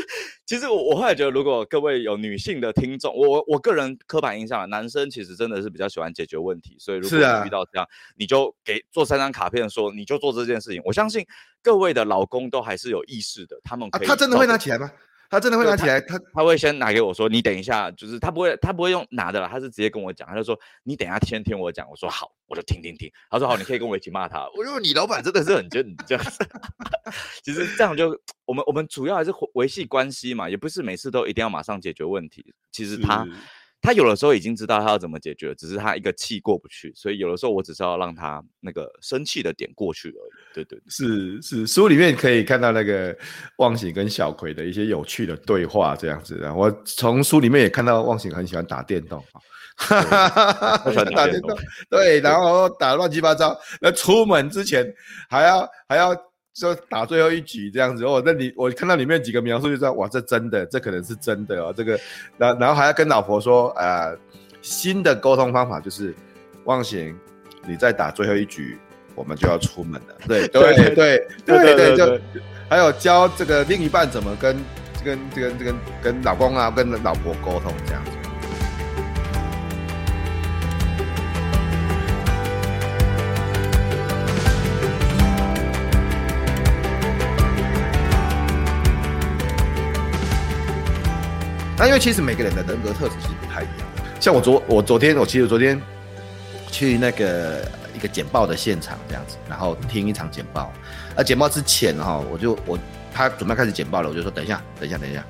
[0.50, 6.74] 其实我我后来觉得，如果各位有女性的听众，我我个人刻板印象，男生其实真的是比较喜欢解决问题。
[6.80, 7.86] 所以如果你遇到这样，
[8.16, 10.82] 你就给做三张卡片说你就做这件事情。
[10.84, 11.24] 我相信
[11.62, 14.90] 各位的老公都还是有意识的，他们可以、啊、他真的会拿起来吗？
[15.31, 23.09] 他真的会拿起来，他他，会先拿给我说，你等一下，就是他不会他不会用拿的了，他是直接跟我讲，他就说你等一下先听我讲，我说好，我就听听听。
[23.31, 24.47] 他说好，你可以跟我一起骂他。
[24.57, 26.45] 我说你老板真的是很真，这样子。
[27.45, 28.09] 其实这样就
[28.45, 32.53] 我们我们主要还是维系关系嘛，也不是每次都一定要马上解决问题。
[32.73, 33.25] 其实他。
[33.83, 40.55] 他有的时候已经知道他要怎么解决，只是他一个气过不去，所以有的时候我只是要让他那个生气的点过去而已。
[40.55, 43.16] 对对，对，是是，书里面可以看到那个
[43.57, 46.55] 忘醒跟小葵的一些有趣的对话，这样子的。
[46.55, 49.25] 我从书里面也看到忘醒很喜欢打电动，
[49.77, 51.57] 哈哈哈哈哈，打电动，
[51.88, 54.95] 对，然后打乱七八糟，那出门之前
[55.29, 56.14] 还要还要。
[56.61, 61.73] 就打最后一局这样子哦，那你我看到里面几个描述就知道，哇，这真的，这可能是真的哦。
[61.75, 61.99] 这个，
[62.37, 64.14] 然然后还要跟老婆说，呃，
[64.61, 66.14] 新的沟通方法就是，
[66.64, 67.18] 忘形，
[67.66, 68.79] 你再打最后一局，
[69.14, 70.14] 我们就要出门了。
[70.29, 72.20] 对 对对对对对，对，就
[72.68, 74.55] 还有教这个另一半怎么跟
[75.03, 78.11] 跟这个这个跟老公啊，跟老婆沟通这样子。
[91.81, 95.81] 那因为其实每个人的人格特质其实不太一样的，像我昨我昨天我其实昨天
[96.71, 97.66] 去那个
[97.97, 100.71] 一个简报的现场这样子，然后听一场简报，
[101.16, 102.79] 而简报之前哈，我就我
[103.14, 105.25] 他准备开始简报了，我就说等一下等一下等一下，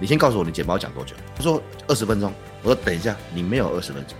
[0.00, 1.14] 你先告诉我你简报讲多久？
[1.36, 2.32] 他说二十分钟，
[2.64, 4.18] 我说等一下你没有二十分钟，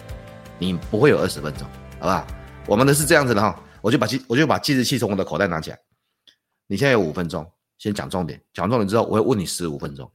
[0.61, 1.67] 你不会有二十分钟，
[1.99, 2.25] 好不好？
[2.69, 5.79] 我们的是这样子的哈，我就把记我就把计时器从我的口袋拿起来，
[6.69, 7.45] 你现在有五分钟，
[7.77, 10.09] 先讲重点，讲重点之后我会问你十五分钟。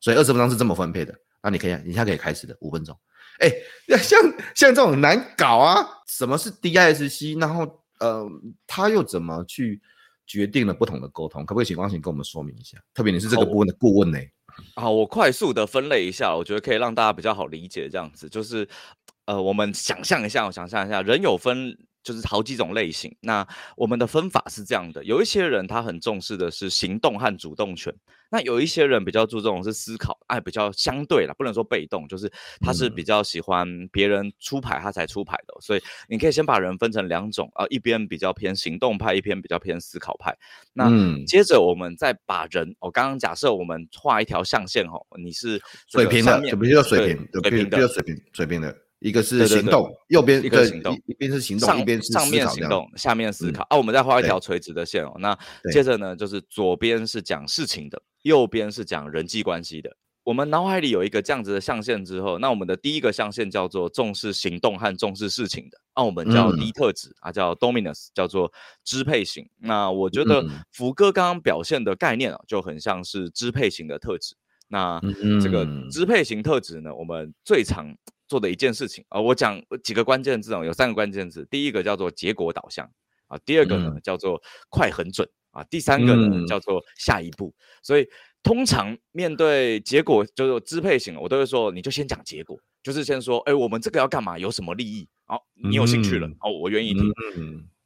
[0.00, 2.96] 所以二十分钟是这么分配的，那你可以，你现在可以开始的五分钟。
[3.40, 4.20] 哎、欸，像
[4.54, 7.40] 像这种难搞啊，什么是 DISC？
[7.40, 7.62] 然后
[8.00, 8.28] 呃，
[8.66, 9.80] 他又怎么去
[10.26, 11.44] 决定了不同的沟通？
[11.44, 12.78] 可不可以请忘形跟我们说明一下？
[12.94, 14.18] 特别你是这个部分的顾问呢？
[14.76, 17.88] 好，我快速的分类一下，我觉得可以让大家比较好理解。
[17.88, 18.68] 这样子就是，
[19.24, 21.76] 呃，我们想象一下，我想象一下，人有分。
[22.04, 23.44] 就是好几种类型，那
[23.76, 27.92] 我们的分法是这样的：有一些人他很重视的是行动和主动权，
[28.30, 35.54] 那有一些人比较注重的是思考，哎，比较相对了，不能说被动，就是他是比较喜欢别人出牌他才出牌的。
[35.60, 40.36] 所以你可以先把人分成两种啊，一边比较偏行动派，一边比较偏思考派。
[40.74, 40.90] 那
[41.24, 47.28] 接着我们再把人，我刚刚假设我们画一条象限哦，你是水平的，什么叫水平？
[47.42, 48.83] 水平的，水平水平的。
[49.04, 53.62] 一个是行动，右边一个行动，一边是行动，上一边是上面行动，下面思考。
[53.64, 55.14] 嗯、啊，我们再画一条垂直的线哦。
[55.18, 55.38] 那
[55.70, 59.94] 接着呢，就是左边是讲事情的，右边是讲人际关系的。
[60.22, 68.50] 我们脑海里有一个这样子的象限之后，那我们的第一个象限叫做重视行动和重视事情的，那、啊、我们叫低特质、嗯、啊，叫 Dominus，叫做
[68.84, 69.46] 支配型。
[69.58, 74.34] 那我觉得福哥刚刚表现的概念啊，就很像是支配型的特质。
[74.68, 74.98] 那
[75.42, 77.94] 这个支配型特质呢，我们最常
[78.26, 82.90] 做的一件事情啊，我讲几个关键字哦，有三个关键字，第一个叫做结果导向
[83.26, 87.54] 啊，第二个呢叫做快很准啊，第三个呢叫做下一步。
[87.82, 88.06] 所以
[88.42, 94.38] 通常面对结果就是支配型，我都会说，你就先讲结果，就是先说，哎，我们这个要干嘛？
[94.38, 95.08] 有什么利益？
[95.26, 97.12] 好，你有兴趣了，哦，我愿意听。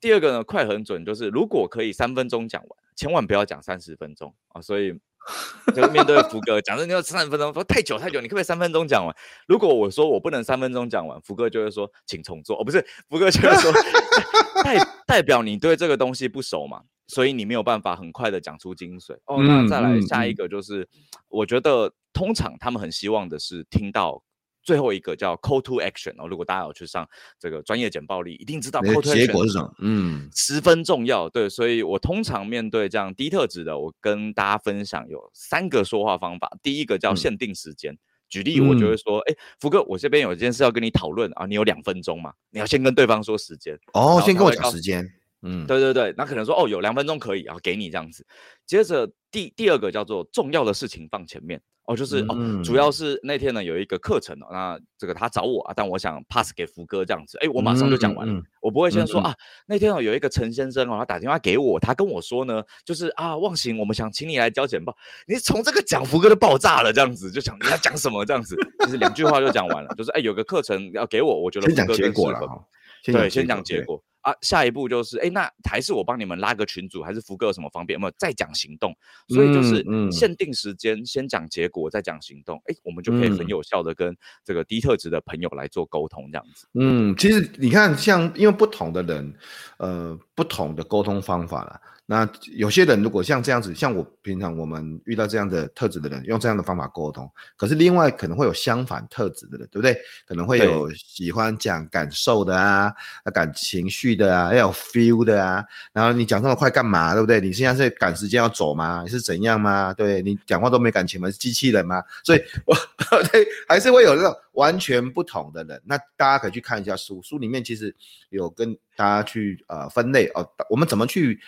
[0.00, 4.94] 第二个呢，快很准，就是如果可以三分钟讲完，千万不要讲三十分钟啊，所以。
[5.74, 9.14] 就是面对福哥，讲的你要三十分钟，说太久太久，你可不可以三分钟讲完？
[9.46, 12.60] 如果我说我不能三分钟讲完，福哥就会说请重做。
[12.60, 13.72] 哦，不是，福哥就会说
[14.64, 19.14] 代代表你对这个东西不熟嘛，所以你没有办法很快的讲出精髓。
[19.26, 24.22] 哦，那再来下一个就是，嗯嗯、我觉得通常他们很希望的是听到。
[24.68, 29.74] 最后一个叫 call to action 哦，如果大家有去上这个专业简报力，一定知道 call to action 结果是什么？
[29.78, 31.26] 嗯，十分重要。
[31.30, 36.54] 对，所以我通常面对这样低特质的，我跟大家分享有三个说话方法。
[36.62, 42.34] 第一个叫限定时间，嗯、举例我就会说，哎、嗯，福哥，我这边有一件事要跟你讨论啊，你有两分钟嘛？
[42.50, 43.74] 你要先跟对方说时间。
[43.94, 45.02] 哦，先跟我讲时间。
[45.40, 48.26] 嗯，对对对，那可能说哦，有两分钟可以，然后给你这样子。
[48.66, 51.58] 接着第第二个叫做重要的事情放前面。
[51.88, 59.34] 哦，就是哦，主要是那天呢有一个课程哦，那这个他找我啊，但我想 pass 给福哥这样子，哎，我马上就讲完了，嗯嗯、我不会先说、嗯、啊，
[59.66, 64.94] 那天哦有一个陈先生哦，他打电话给我，他跟我说呢，就是啊，忘形，我们想请你来交简报，
[65.26, 72.64] 你从这个讲福哥就爆炸了这样子，就想你要讲什么这样子，就是两句话就讲完了，就是哎有个课程要给我，我觉得福哥先讲结果了，
[73.02, 74.02] 对，先讲结果。
[74.22, 77.96] 啊，下一步就是，哎，那还是我帮你们拉个群组，还是福哥有什么方便？
[77.96, 78.94] 有没有再讲行动？
[79.28, 82.60] 所以就是限定时间，先讲结果，再讲行动。
[82.66, 86.66] 哎，我们就可以很有效的跟这个低特质的朋友来做沟通，这样子。
[86.74, 89.34] 嗯，其实你看，像因为不同的人，
[89.78, 91.80] 呃，不同的沟通方法啦。
[92.10, 99.94] 那有些人如果像这样子，像我平常我们遇到这样的特质的人，用这样的方法沟通，可是另外可能会有相反特质的人，对不对？
[100.26, 102.90] 可能会有喜欢讲感受的啊，
[103.34, 105.62] 感情绪的啊，要有 feel 的啊。
[105.92, 107.42] 然后你讲这么快干嘛，对不对？
[107.42, 109.02] 你现在是赶时间要走吗？
[109.04, 109.92] 你是怎样吗？
[109.92, 111.30] 对，你讲话都没感情吗？
[111.30, 112.02] 是机器人吗？
[112.24, 112.74] 所以我
[113.30, 115.78] 对还是会有这种完全不同的人。
[115.84, 117.94] 那大家可以去看一下书，书里面其实
[118.30, 121.38] 有跟大家去呃分类哦，我们怎么去。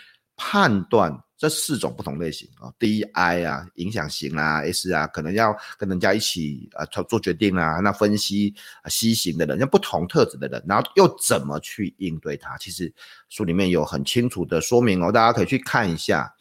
[0.43, 8.51] 判断这四种不同类型啊，D I 啊，影响型啊，S 啊，可能要跟人家一起啊做做决定啊，那分析
[8.81, 12.57] 啊 C 型的人，像不同特质的人，然后又怎么去应对他？
[12.57, 12.91] 其实
[13.29, 16.33] 书里面有很清楚的说明哦，大家可以去看一下。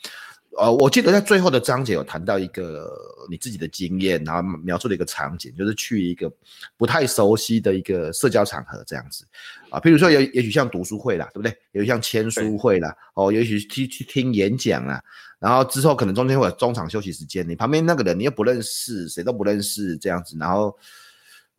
[0.59, 2.93] 呃，我记得在最后的章节有谈到一个
[3.31, 6.31] 你自己的经验，然后描述了一个场景，就是去一个
[6.77, 9.25] 不太熟悉的一个社交场合这样子
[9.71, 11.57] 啊，比如说也也许像读书会啦，对不对？
[11.71, 15.01] 也许像签书会啦，哦，也许去去听演讲啦，
[15.39, 20.77] 然后之后可能中间会有中场休息时间，你旁边那个人你又不认识，谁都不认识这样子，然后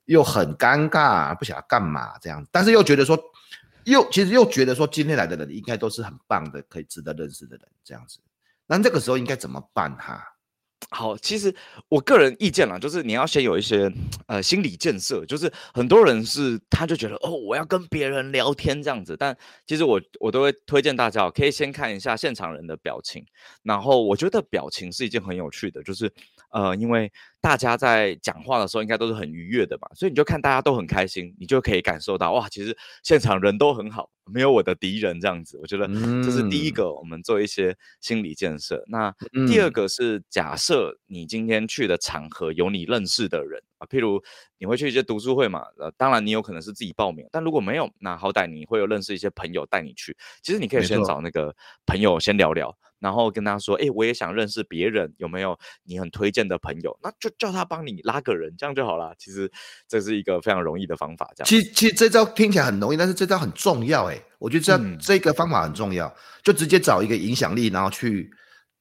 [0.06, 3.17] 又很尴尬，不晓得干嘛这样，但是又觉得说，
[3.86, 8.19] 又其实又觉得说今天来的人应该都是很棒的，可以值得认识的人这样子。
[8.78, 10.24] 那这个时候应该怎么办哈？
[10.90, 11.54] 好，其实
[11.90, 13.92] 我个人意见啦，就是你要先有一些
[14.28, 23.26] 呃心理建设，就是很多人是他就觉得哦，我要跟别人聊天这样子，但其实我我都会推荐大家可以先看一下现场人的表情，
[23.64, 26.12] 然后我觉得表情是一件很有趣的，就是
[26.52, 27.12] 呃因为。
[27.41, 29.89] 大家在讲话的时候，应该都是很愉悦的吧？
[29.95, 35.58] 所以你就看大家都很开心，你就可以感受到哇，其实现场人都很好，没有我的敌人这样子。
[35.60, 35.88] 我觉得
[36.23, 38.84] 这是第一个，我们做一些心理建设。
[38.88, 39.12] 那
[39.47, 44.21] 第二个是假设你今天去的场合有你认识的人啊，譬如
[44.60, 50.15] 你会去一些读书会嘛，呃，当然你有可能是自己报名，但如果没有，那好歹你会有认识一些朋友带你去。
[50.43, 51.56] 其实你可以先找那个
[51.88, 52.77] 朋友先聊聊。
[53.01, 56.95] 然后跟他说，哎，我也想认识别人，有没有你很推荐的朋友？
[57.01, 59.13] 那就叫他帮你拉个人，这样就好了。
[59.17, 59.52] 其实
[59.88, 61.32] 这是一个非常容易的方法。
[61.36, 64.06] 这样，其实其实这招听起来很容易，但是这招很重要。
[64.06, 66.13] 哎，我觉得这、嗯、这个方法很重要，
[66.44, 68.32] 就直接找一个影响力，然后去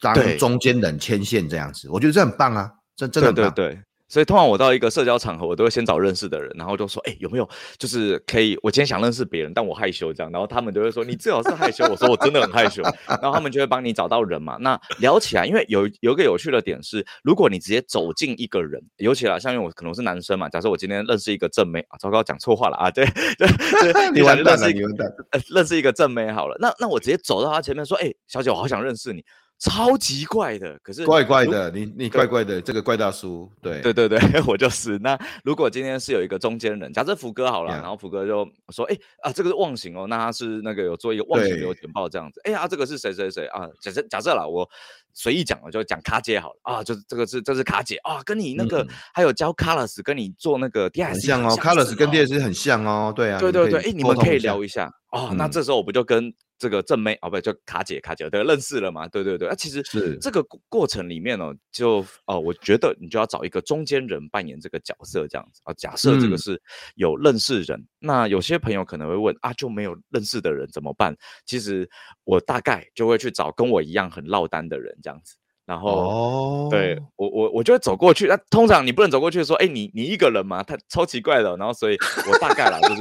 [0.00, 1.88] 当中间人牵线这样子。
[1.90, 3.54] 我觉得这很棒啊，这真的很棒。
[3.54, 3.82] 对对对。
[4.10, 8.58] 所以通常我到一个社交场合，我都会先找认识的人，然后就说，哎、欸，有没有就是可以？
[8.60, 11.84] 我今天想认识别人，但我害羞这样，然后他们就会说，你最好是害羞。
[11.84, 14.56] 我说我真的很害羞，然后他们就会帮你找到人嘛。
[14.60, 23.06] 那聊起来，因为有有一个有趣的点是，如果你直接走进一个人，尤其啦，像因为我可能是男生嘛，假设我今天认识一个正妹啊，糟糕，讲错话了啊，对
[23.38, 25.08] 对对，你完蛋了，你完蛋，
[25.54, 29.24] 认识一个正妹好了，那那我直接走到他前面说，哎、欸， 小姐，我好想认识你。
[29.60, 33.82] 超级怪的，可是怪怪的，你你怪怪的，这个怪大叔，对。
[33.82, 34.18] 对对对，
[34.48, 34.98] 我就是。
[35.00, 43.68] 那如果今天是有一个中间人，假设福哥好了，然后福哥就说，哎啊，这个是忘形哦，那他是那个有做一个忘形流简报这样子，哎呀，这个是谁谁谁啊？
[43.82, 44.66] 假设假设啦，我
[45.12, 46.56] 随意讲我，就讲卡姐好了。
[46.62, 47.96] 啊，就是这个是这是卡姐。
[47.96, 54.90] 啊，跟你那个还有教 Carlos 跟你做那个 D S 很像哦，Carlos 跟 D S 很像哦，对啊，对对对，哎，你们可以聊一下。
[55.12, 56.32] 哦，那这时候我不就跟。
[56.60, 59.08] 这个正妹哦，不就卡姐卡姐，对，认识了嘛？
[59.08, 65.72] 对对对，那、啊、其实是这个过程里面呢、哦，就哦，我觉得你就要找一个中间人扮演这个角色，这样子啊。
[65.72, 66.60] 假设这个是
[66.96, 71.16] 有认识人，嗯、那有些朋友可能会问啊，就没有认识的人怎么办？
[71.46, 71.88] 其实
[72.24, 75.36] 我大概就会去找跟我一样很落单的人，这样子。
[75.64, 78.26] 然后，哦、对我我我就会走过去。
[78.26, 80.62] 那通常你不能走过去说，哎，你你一个人吗？
[80.62, 81.56] 他超奇怪的。
[81.56, 81.96] 然后，所以
[82.30, 83.00] 我大概啦，就是。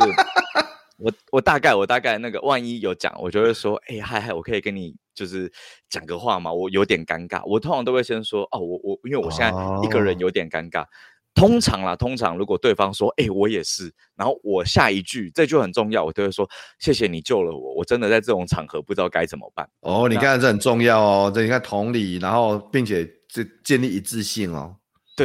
[0.99, 5.51] 我我大概我大概那个万一有讲，我就会说，哎嗨嗨，我可以跟你就是
[5.89, 6.51] 讲个话嘛？
[6.51, 7.41] 我有点尴尬。
[7.45, 9.49] 我通常都会先说，哦，我我因为我现在
[9.83, 10.83] 一个人有点尴尬。
[10.83, 10.87] 哦、
[11.35, 19.69] 通常啦，通常如果对方说，哎，我也是，然后我下一句这句很重要，我都会说，谢谢你救了我，我真的在这种场合不知道该怎么办。
[19.79, 24.75] 哦，你看这很重要哦，这你看同理，然后并且这建立一致性哦。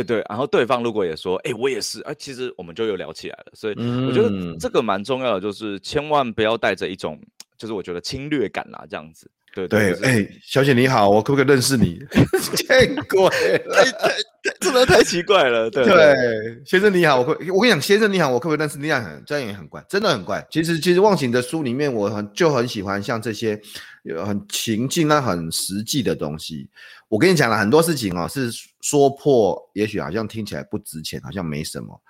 [0.02, 3.74] 对对，然后对方如果也说，哎，我也是，啊，其实我们就又聊起来了，所以
[4.06, 7.20] 我觉得这个蛮重要的，就是千万不要带着一种，
[7.56, 9.30] 就是我觉得侵略感啦，这样子。
[9.54, 12.00] 对对，哎、就是欸，小姐你好，我可不可以认识你？
[12.56, 13.28] 见鬼
[13.66, 14.14] 了，太太
[14.60, 15.68] 真的太奇怪了。
[15.72, 18.84] 对对，先生你好，我会我跟你讲，先生你好，我可不可以认识你？
[18.84, 20.46] 这样很这样也很怪，真的很怪。
[20.50, 23.58] 其实其实忘情的书里面，我很就很喜欢像这些
[24.02, 26.68] 有很情境啊、很实际的东西。
[27.08, 32.00] 我跟你讲了很多事情哦，是说破，也许好像听起来不值钱，好像没什么。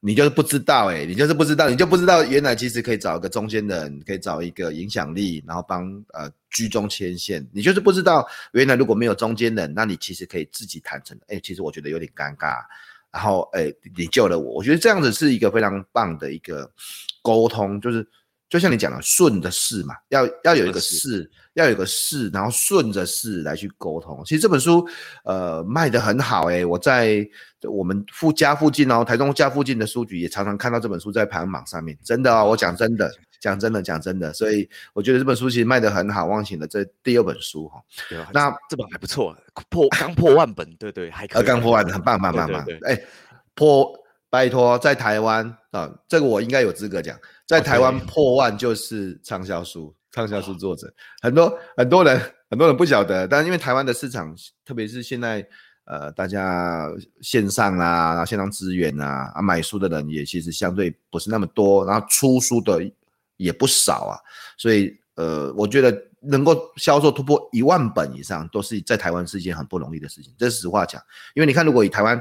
[0.00, 7.46] 你就是不知道哎、你就是不知道，你就不知道原来其实可以找一个中间人，可以找一个影响力，然后帮呃居中牵线。
[7.52, 11.18] 你就是不知道原来如果没有中间人，那你其实可以自己坦诚。
[11.26, 12.56] 哎、其实我觉得有点尴尬。
[13.10, 16.70] 然后哎、你救了我，我觉得这样子是一个非常棒的一个
[17.22, 18.06] 沟通，就是。
[18.48, 24.22] 就像你讲的，顺着势嘛，要要有一个势，要有一个势，然后顺着势来去沟通。
[24.24, 24.88] 其实这本书，
[25.24, 27.28] 呃，卖得很好诶、欸，我在
[27.68, 31.98] 我们附家附近哦，台中家附近的书局也常常看到这本书在排行榜上面。
[32.02, 34.32] 真的哦，我讲真的，讲真的，讲真的。
[34.32, 36.24] 所以我觉得这本书其实卖得很好。
[36.24, 37.82] 忘形的这第二本书哈，
[38.32, 39.36] 那这本还不错，
[39.68, 41.44] 破 刚破万本，对对，还可以。
[41.44, 42.64] 刚破万本，很棒，棒，棒，棒。
[42.86, 42.98] 哎，
[43.54, 43.92] 破，
[44.30, 47.18] 拜托，在台湾啊，这个我应该有资格讲。
[47.46, 50.94] 在台湾破万就是畅销书，畅销书作者、oh.
[51.22, 55.46] 很多很多人很多人不晓得，但因为台湾的市场，特别是现在
[55.84, 56.86] 呃大家
[57.20, 62.80] 线上啊，线上资源啊，啊买书的人也其实相对不是那么多，然后出书的
[63.36, 64.16] 也不少啊，
[64.56, 71.02] 所以呃我觉得能够销售突破一万本以上，都是在台湾是一件很不容易的事情，这是实话讲。
[71.34, 72.20] 因为你看，如果以台湾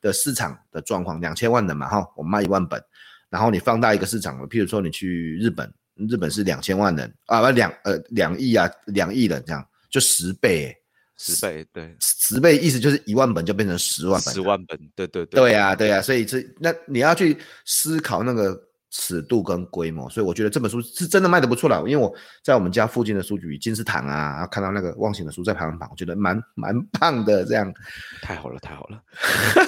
[0.00, 2.82] 的市场的状况，两千万人嘛哈，我卖一万本。
[3.28, 5.72] 然后你放大一个市场，譬如说你去日本，
[6.08, 10.74] 日本是两千万人啊，不两呃两亿啊，两亿人这样，就十倍，
[11.16, 27.72] 十倍对，十倍意思就是一万本就变成十万本，十万本，对对对，对呀对呀，所以这那你要去思考那个尺度跟规模，所以我觉得这本书是真的卖得不错了，因为我在我们家附近的书局金石堂啊，看到那个忘形的书在排行榜，我觉得蛮蛮棒的，这样，
[28.20, 29.02] 太好了太好了，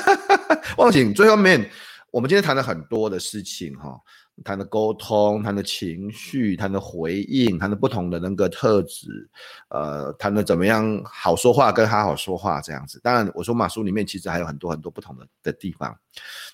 [0.76, 1.70] 忘形最后面。
[2.10, 3.98] 我们今天谈了很多的事情，哈，
[4.44, 9.26] 谈的沟通，谈的情绪，谈的回应，谈的不同的人格特质，
[9.70, 13.00] 呃，谈的怎么样好说话跟好好说话这样子。
[13.02, 15.96] 当然，我说马书里面其实还有很多很多不同的的地方。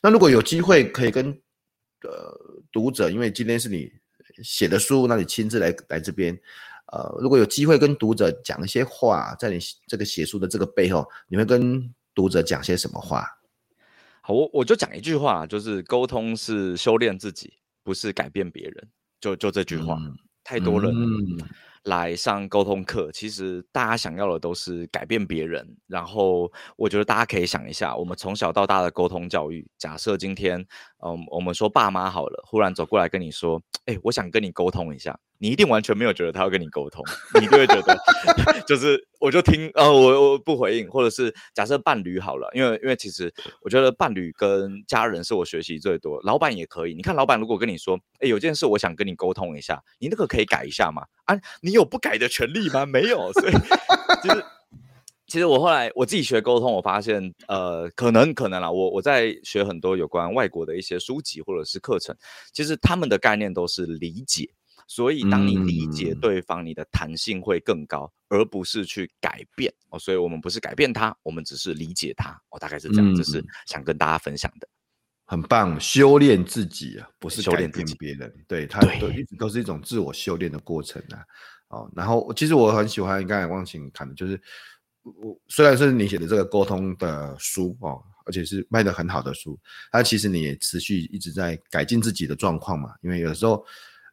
[0.01, 1.37] 那如果有机会可以跟
[2.03, 3.91] 呃读者，因为今天是你
[4.43, 6.39] 写的书，那你亲自来来这边，
[6.93, 13.27] 呃，如果有机会跟读者讲一些话，在你这个写书的这个背后，你会跟读者讲些什么话？
[14.21, 18.89] 好我我就讲一句话，就是沟通是修炼自己，不是改变别人。
[19.21, 20.95] 就就这句话，嗯、太多人
[21.89, 25.77] 来上沟通课，其实大家想要的都是改变别人。
[25.87, 30.61] 然后我觉得大家可以想一下，我们从小到大的沟通教育，假设今天，
[31.05, 35.19] 嗯，我们说爸妈好了，忽然走过来跟你说，哎、我想跟你沟通一下。
[35.39, 37.05] 你一定完全没有觉得他要跟你沟通，
[37.41, 37.97] 你就会觉得
[38.67, 46.95] 就是我就听呃我我不回应，或者是假设伴侣好了，因为因为其实我觉得伴侣跟家人是我学习最多，老板也可以。
[46.95, 51.03] 你看老板如果跟你说，哎、有件事我想跟你沟通一下，你那个可以改一下吗？
[51.25, 52.85] 啊，你有不改的权利吗？
[52.85, 53.53] 没有，所以
[54.23, 54.45] 其实
[55.29, 62.17] 其实我后来我自己学沟通，我发现呃可能可能啦，我我在学很多有关外国的一些书籍或者是课程，
[62.53, 64.51] 其实他们的概念都是理解。
[64.91, 69.99] 所以，当你理解对方，你的弹性会更高，嗯，而不是去改变哦。
[69.99, 72.31] 所以我们不是改变他，我们只是理解他。
[72.49, 74.67] 哦，大概是这样，这，嗯，是想跟大家分享的。
[75.27, 78.35] 很棒，修炼自己啊，不是改变别人。
[78.49, 81.21] 对，他都一直都是一种自我修炼的过程啊。
[81.69, 84.41] 哦，然后其实我很喜欢刚才忘情谈的，就是
[85.03, 89.61] 我虽然是你写的这个沟通的书哦，而且是卖的很好的书，
[89.93, 92.95] 但其实你也持续一直在改进自己的状况嘛。
[93.03, 93.63] 因为有时候。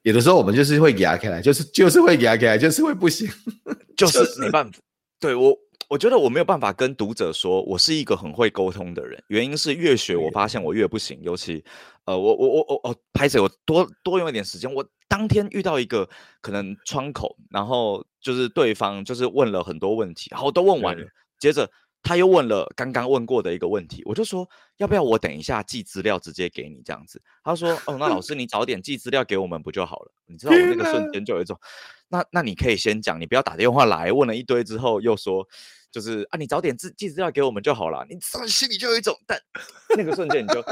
[0.06, 3.28] 有的时候我们就是会压开来，就是就是会压开来，就是会不行，
[3.98, 4.78] 就是没办法。
[5.20, 5.58] 对我，
[5.89, 11.20] 我觉得我没有办法跟读者说我是一个很会沟通的人，原因是越学我发现我越不行。
[11.24, 11.63] 尤其，
[12.06, 14.72] 呃，我我我我哦，拍摄，我多多用一点时间。
[14.72, 16.08] 我当天遇到一个
[16.39, 21.04] 可能窗口，然后就是对方就是问了很多问题，然后都问完了，
[21.39, 21.68] 接着。
[22.06, 24.47] 他又问了刚刚问过的一个问题，我就说
[24.78, 27.20] 要不要我等一下寄资料直接给你这样子。
[27.43, 30.12] 他说哦，那老师 你早点寄资料给我们不就好了？
[30.28, 31.60] 你知道我那个瞬间就有一种，
[32.08, 35.45] 那那你可以先讲，你不要打电话来问了一堆之后又说，
[35.91, 38.06] 就是啊你早点寄寄资料给我们就好了。
[38.08, 39.39] 你心里就有一种，但
[39.97, 40.64] 那个瞬间你就。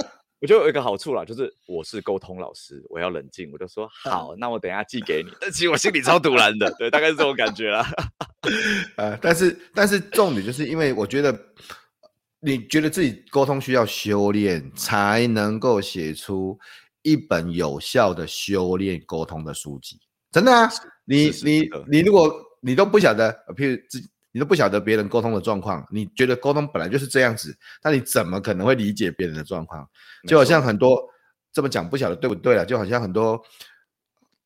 [0.43, 5.31] 我觉得有一个好处啦，就是我是沟通老师，我要冷静，我就说好，那我等一下寄给你。
[5.39, 7.87] 但其实我心里超堵然的，对，大概是这种感觉啦。
[8.97, 11.33] 呃，但是但是重点就是因为我觉得，
[12.41, 16.59] 你觉得自己沟通需要修炼，才能够写出
[17.03, 19.97] 一本有效的修炼沟通的书籍。
[20.29, 20.69] 真的啊，
[21.05, 22.29] 你你你如果
[22.59, 23.97] 你都不晓得，譬如自
[24.34, 29.88] 你都不晓得别人沟通的状况，你觉得沟通本来就是这样子，那你怎么可能会理解别人的状况？
[30.27, 31.01] 就好像很多
[31.51, 33.39] 这么讲不晓得对不对了，就好像很多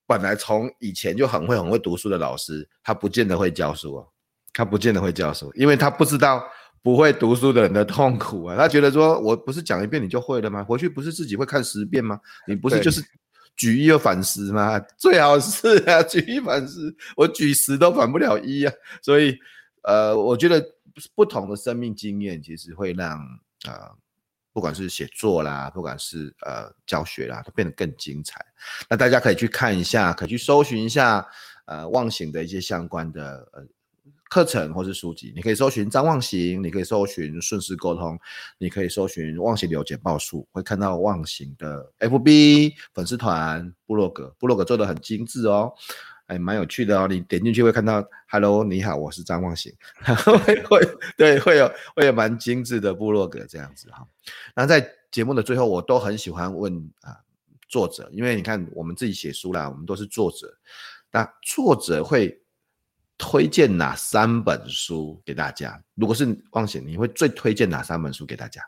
[0.05, 4.07] 本来从以前就很会很会读书的老师，他不见得会教书哦，
[4.53, 6.43] 他不见得会教书，因为他不知道
[6.83, 10.63] 不会读书的人的痛苦啊，他觉得说我不是讲一遍你就会了吗？
[10.63, 12.19] 回去不是自己会看十遍吗？
[12.45, 13.01] 你不是就是。
[13.55, 14.79] 举一又反十吗？
[14.99, 18.71] 最好是啊，举一反十，我举十都反不了一啊。
[19.01, 19.35] 所以，
[19.87, 20.63] 呃，我觉得
[21.15, 23.17] 不同的生命经验其实会让
[23.65, 23.89] 呃，
[24.51, 28.45] 不管是写作啦，不管是呃教学啦，都变得更精彩。
[28.89, 31.25] 那大家可以去看一下，可以去搜寻一下
[31.65, 33.65] 呃忘形的一些相关的呃。
[34.29, 38.19] 课程或是书籍，你可以搜寻张忘形，你可以搜寻顺势沟通，
[38.57, 45.73] 你可以搜寻忘形流简报术，会看到忘形的 FB 粉丝团、部落格，部落格做得很精致哦，
[46.27, 47.07] 哎，蛮有趣的哦。
[47.07, 49.73] 你点进去会看到，Hello，你好，我是张忘形，
[50.45, 54.07] 会会对，会有会有蛮精致的部落格这样子哈。
[54.55, 57.17] 那在节目的最后，我都很喜欢问啊
[57.67, 60.57] 作者，因为你看我们自己写书啦，我们都是作者，
[61.11, 62.41] 那作者会。
[63.19, 65.83] 推荐哪三本书给大家？
[65.95, 68.61] 如果是忘形，你会最推荐哪三本书给大家？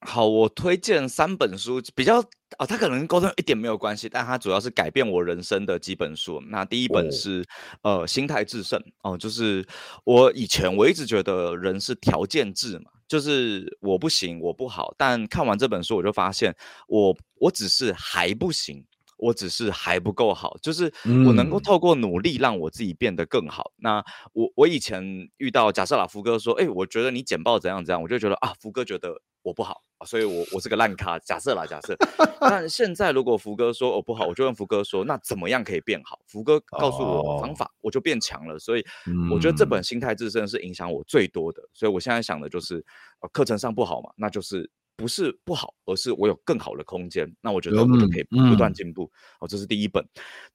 [0.00, 2.20] 好，我推荐三本书，比较
[2.56, 6.40] 啊，它可能沟通一点没有关系，但它主要是改变我人生的几本书。
[6.48, 7.44] 那第一本是、
[7.82, 9.66] 哦、呃，心态制胜哦，就是
[10.04, 16.54] 我以前我一直觉得人是条件制嘛，就是我不行，我不好，但看完这本书，我就发现
[16.86, 18.84] 我我只是还不行。
[19.20, 20.84] 我只是还不够好，就是
[21.26, 23.72] 我能够透过努力让我自己变得更好。
[23.78, 31.18] 嗯、那我我以前遇到假设啦，福哥说，哎、欸，我觉得你简报怎样怎样，我就觉得啊，福哥觉得我不好，所以我我是个烂咖。
[31.20, 31.96] 假设啦，假设。
[32.38, 36.20] 但现在如果福哥说我不好，我就问福哥说，那怎么样可以变好？
[36.26, 38.58] 福哥告诉我方法，哦、我就变强了。
[38.58, 38.84] 所以
[39.32, 41.62] 我觉得这本心态自胜是影响我最多的。
[41.72, 42.84] 所以我现在想的就是，
[43.32, 44.70] 课程上不好嘛，那就是。
[44.98, 47.24] 不是不好，而是我有更好的空间。
[47.40, 49.08] 那我觉得我就可以不断进步。
[49.38, 50.04] 哦，这是第一本。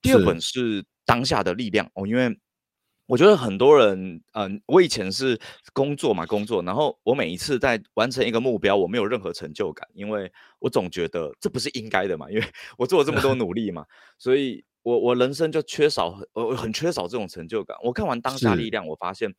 [0.02, 2.28] 第二本是当下的力量哦，因为
[3.14, 5.39] 我觉得很多人，嗯，我以前是
[5.72, 12.43] 工作嘛，工作，然后我每一次在完成一个目标，我没有任何成就感，因为我总觉得这不是应该的嘛，因为
[12.76, 13.86] 我做了这么多努力嘛，
[14.18, 17.78] 所以我我人生就缺少，我很缺少这种成就感。
[17.84, 19.32] 我看完当下力量，我发现，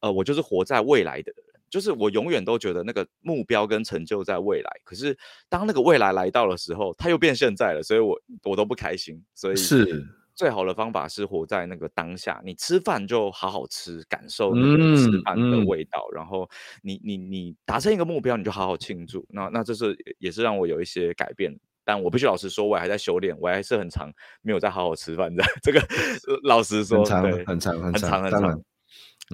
[0.00, 1.44] 呃，我就是活在未来的人。
[1.70, 5.16] 就是我永远都觉得那个目标跟成就在未来，可是
[5.48, 9.24] 当那个未来来到的时候，它又变现在了，所以我我都不开心。
[9.36, 10.04] 所以是
[10.40, 12.40] 最好的方法是活在那个当下。
[12.42, 16.08] 你吃饭就好好吃，感受那个吃饭的味道。
[16.10, 16.48] 嗯嗯、然后
[16.82, 19.22] 你你你达成一个目标，你就好好庆祝。
[19.28, 21.54] 那那这是也是让我有一些改变。
[21.84, 24.10] 但我必须老实说，我还在修炼，我还是很长
[24.40, 25.44] 没有在好好吃饭的。
[25.62, 25.78] 这个
[26.42, 28.62] 老实说，长，很长很长很长。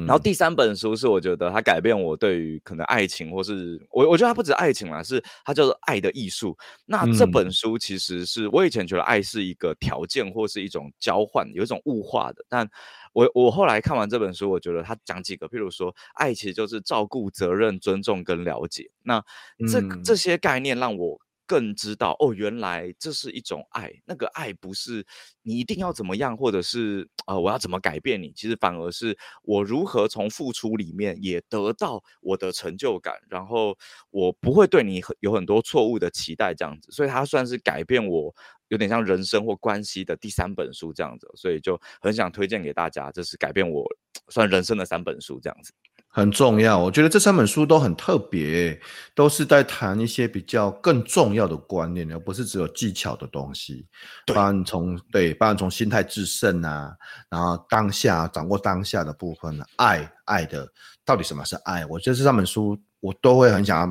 [0.05, 6.57] 然后第三本书是我觉得它改变我对于可能爱情，或是我我觉得它不止爱情啦，是它叫做爱的艺术。
[6.84, 12.44] 那这本书其实是我以前觉得爱是一个条件或是一种交换，有一种物化的。
[12.49, 12.68] 但
[13.12, 18.90] 我我后来看完这本书，我觉得它讲几个，譬如说爱其实就是照顾、责任、尊重跟了解。
[19.03, 19.24] 那
[19.70, 21.20] 这这些概念让我。
[21.47, 23.92] 更知道哦，原来这是一种爱。
[24.05, 25.07] 那个爱不是
[25.42, 28.32] 你一定要怎么样，或者是啊、呃，我要怎么改变你？
[28.32, 33.76] 其实反而是我如何从付出里面也得到我的成就感，然后
[34.11, 36.90] 我不会对你很有很多错误的期待，这样子。
[36.90, 38.34] 所以它算是改变我
[38.68, 41.30] 有点像人生或关系的第三本书这样子。
[41.36, 43.86] 所以就很想推荐给大家，这是改变我
[44.28, 45.72] 算人生的三本书这样子。
[46.09, 48.80] 很重要，我觉得这三本书都很特别，
[49.14, 53.86] 都是在谈一些比较更重要的观念，而不是只有技巧的东西。
[54.26, 56.90] 包含从对，包含从心态制胜啊，
[57.28, 60.66] 然后当下掌握当下的部分，爱爱的
[61.04, 61.84] 到底什么是爱？
[61.84, 63.86] 我觉得这三本书我都会很想要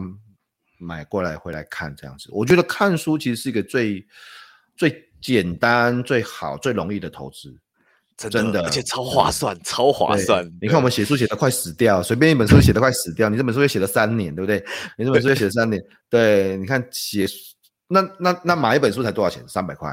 [0.79, 2.27] 买过来回来看这样子。
[2.31, 4.03] 我觉得看书其实是一个最
[4.75, 7.55] 最简单、最好、最容易的投资。
[8.17, 10.49] 真的，真的，而且超划算，超划算。
[10.61, 13.27] 你看我们写书写的快死掉，随便一本书写的快死掉。
[13.27, 14.63] 你这本书也写了三年，对不对？
[14.97, 17.27] 你这本书也写了三年，对，你看写
[17.89, 19.43] 那那那买一本书才多少钱？
[19.49, 19.91] 三百块，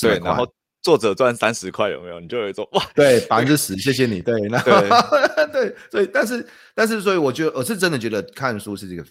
[0.00, 0.46] 对，然后
[0.80, 2.20] 作者赚三十块，有没有？
[2.20, 4.22] 你就会说哇，对， 百分之十，谢谢你。
[4.22, 4.88] 对，那对，
[5.52, 9.04] 对，所以但是但是所以我觉得我是真的觉得看书是这个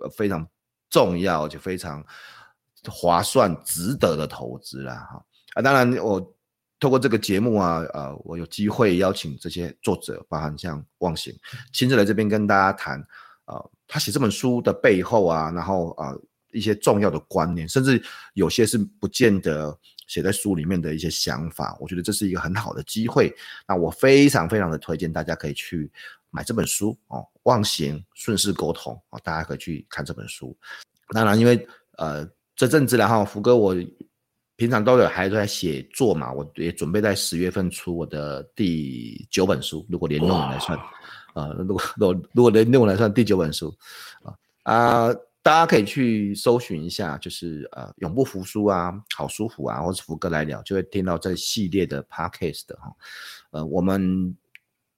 [0.00, 0.44] 呃非常
[0.90, 2.04] 重要而且非常
[2.88, 4.94] 划算、值得的投资啦。
[5.12, 5.24] 哈
[5.54, 6.34] 啊，当然我。
[6.80, 11.34] 透过这个节目啊，呃，我有机会邀请这些作者，包含像忘形，
[11.72, 13.04] 亲自来这边跟大家谈，
[13.46, 16.14] 呃，他写这本书的背后啊，然后啊、
[16.52, 18.00] 一些重要的观念，甚至
[18.34, 19.76] 有些是不见得
[20.06, 23.34] 写在书里面的一些想法，我觉得这是一个很好的机会。
[23.66, 25.90] 那我非常非常的推荐大家可以去
[26.30, 30.56] 买这本书哦，《忘形顺势沟通》哦，大家可以去看这本书。
[31.10, 31.66] 当然，因为
[31.96, 32.24] 呃
[32.54, 33.74] 这阵子然后福哥我
[34.58, 40.76] 平常都有还在写作嘛，我也准备在十月份出我的第九本书，如果连内容来算。
[41.34, 43.72] 啊，如果如果如果连用来算第九本书，
[44.24, 44.34] 啊
[44.64, 52.92] 啊，大家可以去搜寻一下，就是呃，永不服输啊，好舒服啊，或是福哥来聊，就会听到这系列的 podcast 哈。
[53.52, 54.36] 呃，我们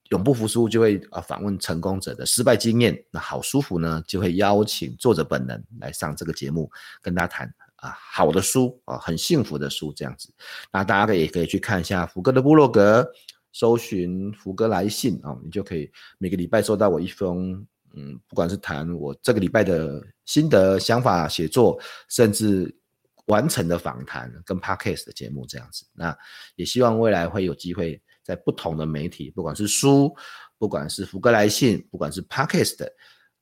[0.08, 6.70] 永不服输就会啊访问成功者的失败经验，那好舒服呢就会邀请作者本人来上这个节目，
[7.02, 10.32] 跟大家谈啊好的书啊，很幸福的书这样子。
[10.72, 13.06] 那大家可以也可以去看一下福哥的部落格。
[13.52, 17.66] 搜寻福哥来信啊，你就可以每个礼拜收到我一封，
[17.96, 21.76] 嗯，不管是谈我这个礼拜的心得、想法、写作，
[22.08, 22.72] 甚至
[23.26, 25.84] 完成的访谈跟 Podcast 的节目这样子。
[25.92, 26.16] 那
[26.54, 30.14] 也希望未来会有机会在不同的媒体，不管是书，
[30.56, 32.86] 不管是福哥来信，不管是 Podcast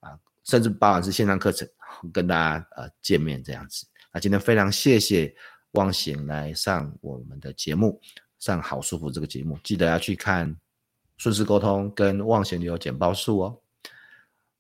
[0.00, 1.68] 啊，甚至包含是线上课程，
[2.14, 3.86] 跟大家呃见面这样子。
[4.10, 5.34] 啊今天非常谢谢
[5.72, 8.00] 忘形来上我们的节目。
[8.38, 10.56] 上好舒服这个节目，记得要去看
[11.16, 13.60] 顺势沟通跟忘形流简报数哦。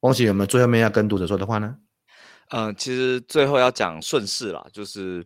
[0.00, 1.76] 忘形有没有最后面要跟读者说的话呢？
[2.50, 5.22] 呃，其实最后要讲顺势啦，就是，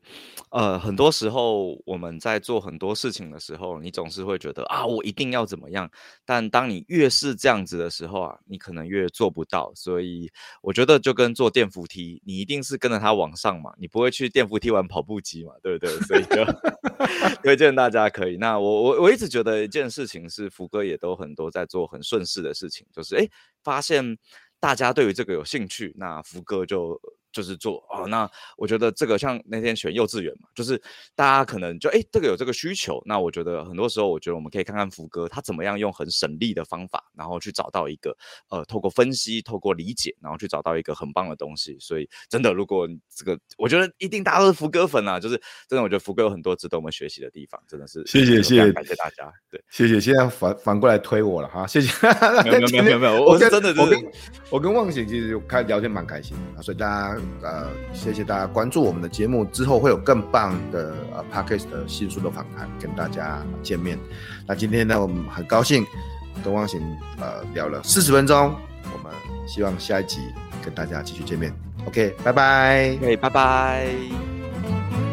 [0.50, 5.88] 呃，很多时候我们在做很多事情的时候，你总是会觉得啊，我一定要怎么样。
[6.24, 9.72] 但当你越是这样子的时候啊，你可能越做不到。
[9.76, 10.28] 所以
[10.62, 15.96] 我觉得就跟坐电扶梯，你一定是跟着它往上嘛，你不会去电扶梯玩跑步机嘛，对不对？
[16.00, 16.44] 所以就
[17.44, 18.36] 推荐大家可以。
[18.36, 23.28] 那我我我一直觉得一件事情是福哥也都很多在做很顺势的事情，就是哎，
[23.62, 24.18] 发现。
[24.62, 27.00] 大家对于这个有兴趣，那福哥就。
[27.32, 30.80] 就是做哦，那我觉得这个像那天选幼稚园嘛，就是
[31.14, 38.16] 大家可能就哎，这个有这个需求，那我觉得很多时候，我觉得我们可以看看福哥他怎么样用很省力的方法，然后去找到一个
[38.50, 41.76] 呃，透过分析，透过理解，然后去找到一个很棒的东西。
[41.80, 49.98] 所以真的，如果这个，我觉得一定大家都是福哥粉啊，就是真的，我觉得福哥有很多值得我们学习的地方，真的是谢谢谢谢感谢大家，对，谢谢。
[49.98, 51.90] 现在反反过来推我了哈，谢谢。
[52.44, 54.12] 没有没有没有没有， 我是真的我跟
[54.50, 57.21] 我跟忘醒其实开聊天蛮开心的，所以大家。
[57.42, 63.98] 呃，谢谢大家关注我们的节目，之后会有更棒的呃 Podcast 的新书的访谈跟大家见面。
[64.46, 65.84] 那今天呢，我们很高兴
[66.44, 66.80] 跟汪行
[67.20, 68.54] 呃聊了四十分钟，
[68.92, 69.12] 我们
[69.46, 70.20] 希望下一集
[70.64, 71.52] 跟大家继续见面。
[71.86, 75.11] OK，拜拜，对，拜拜。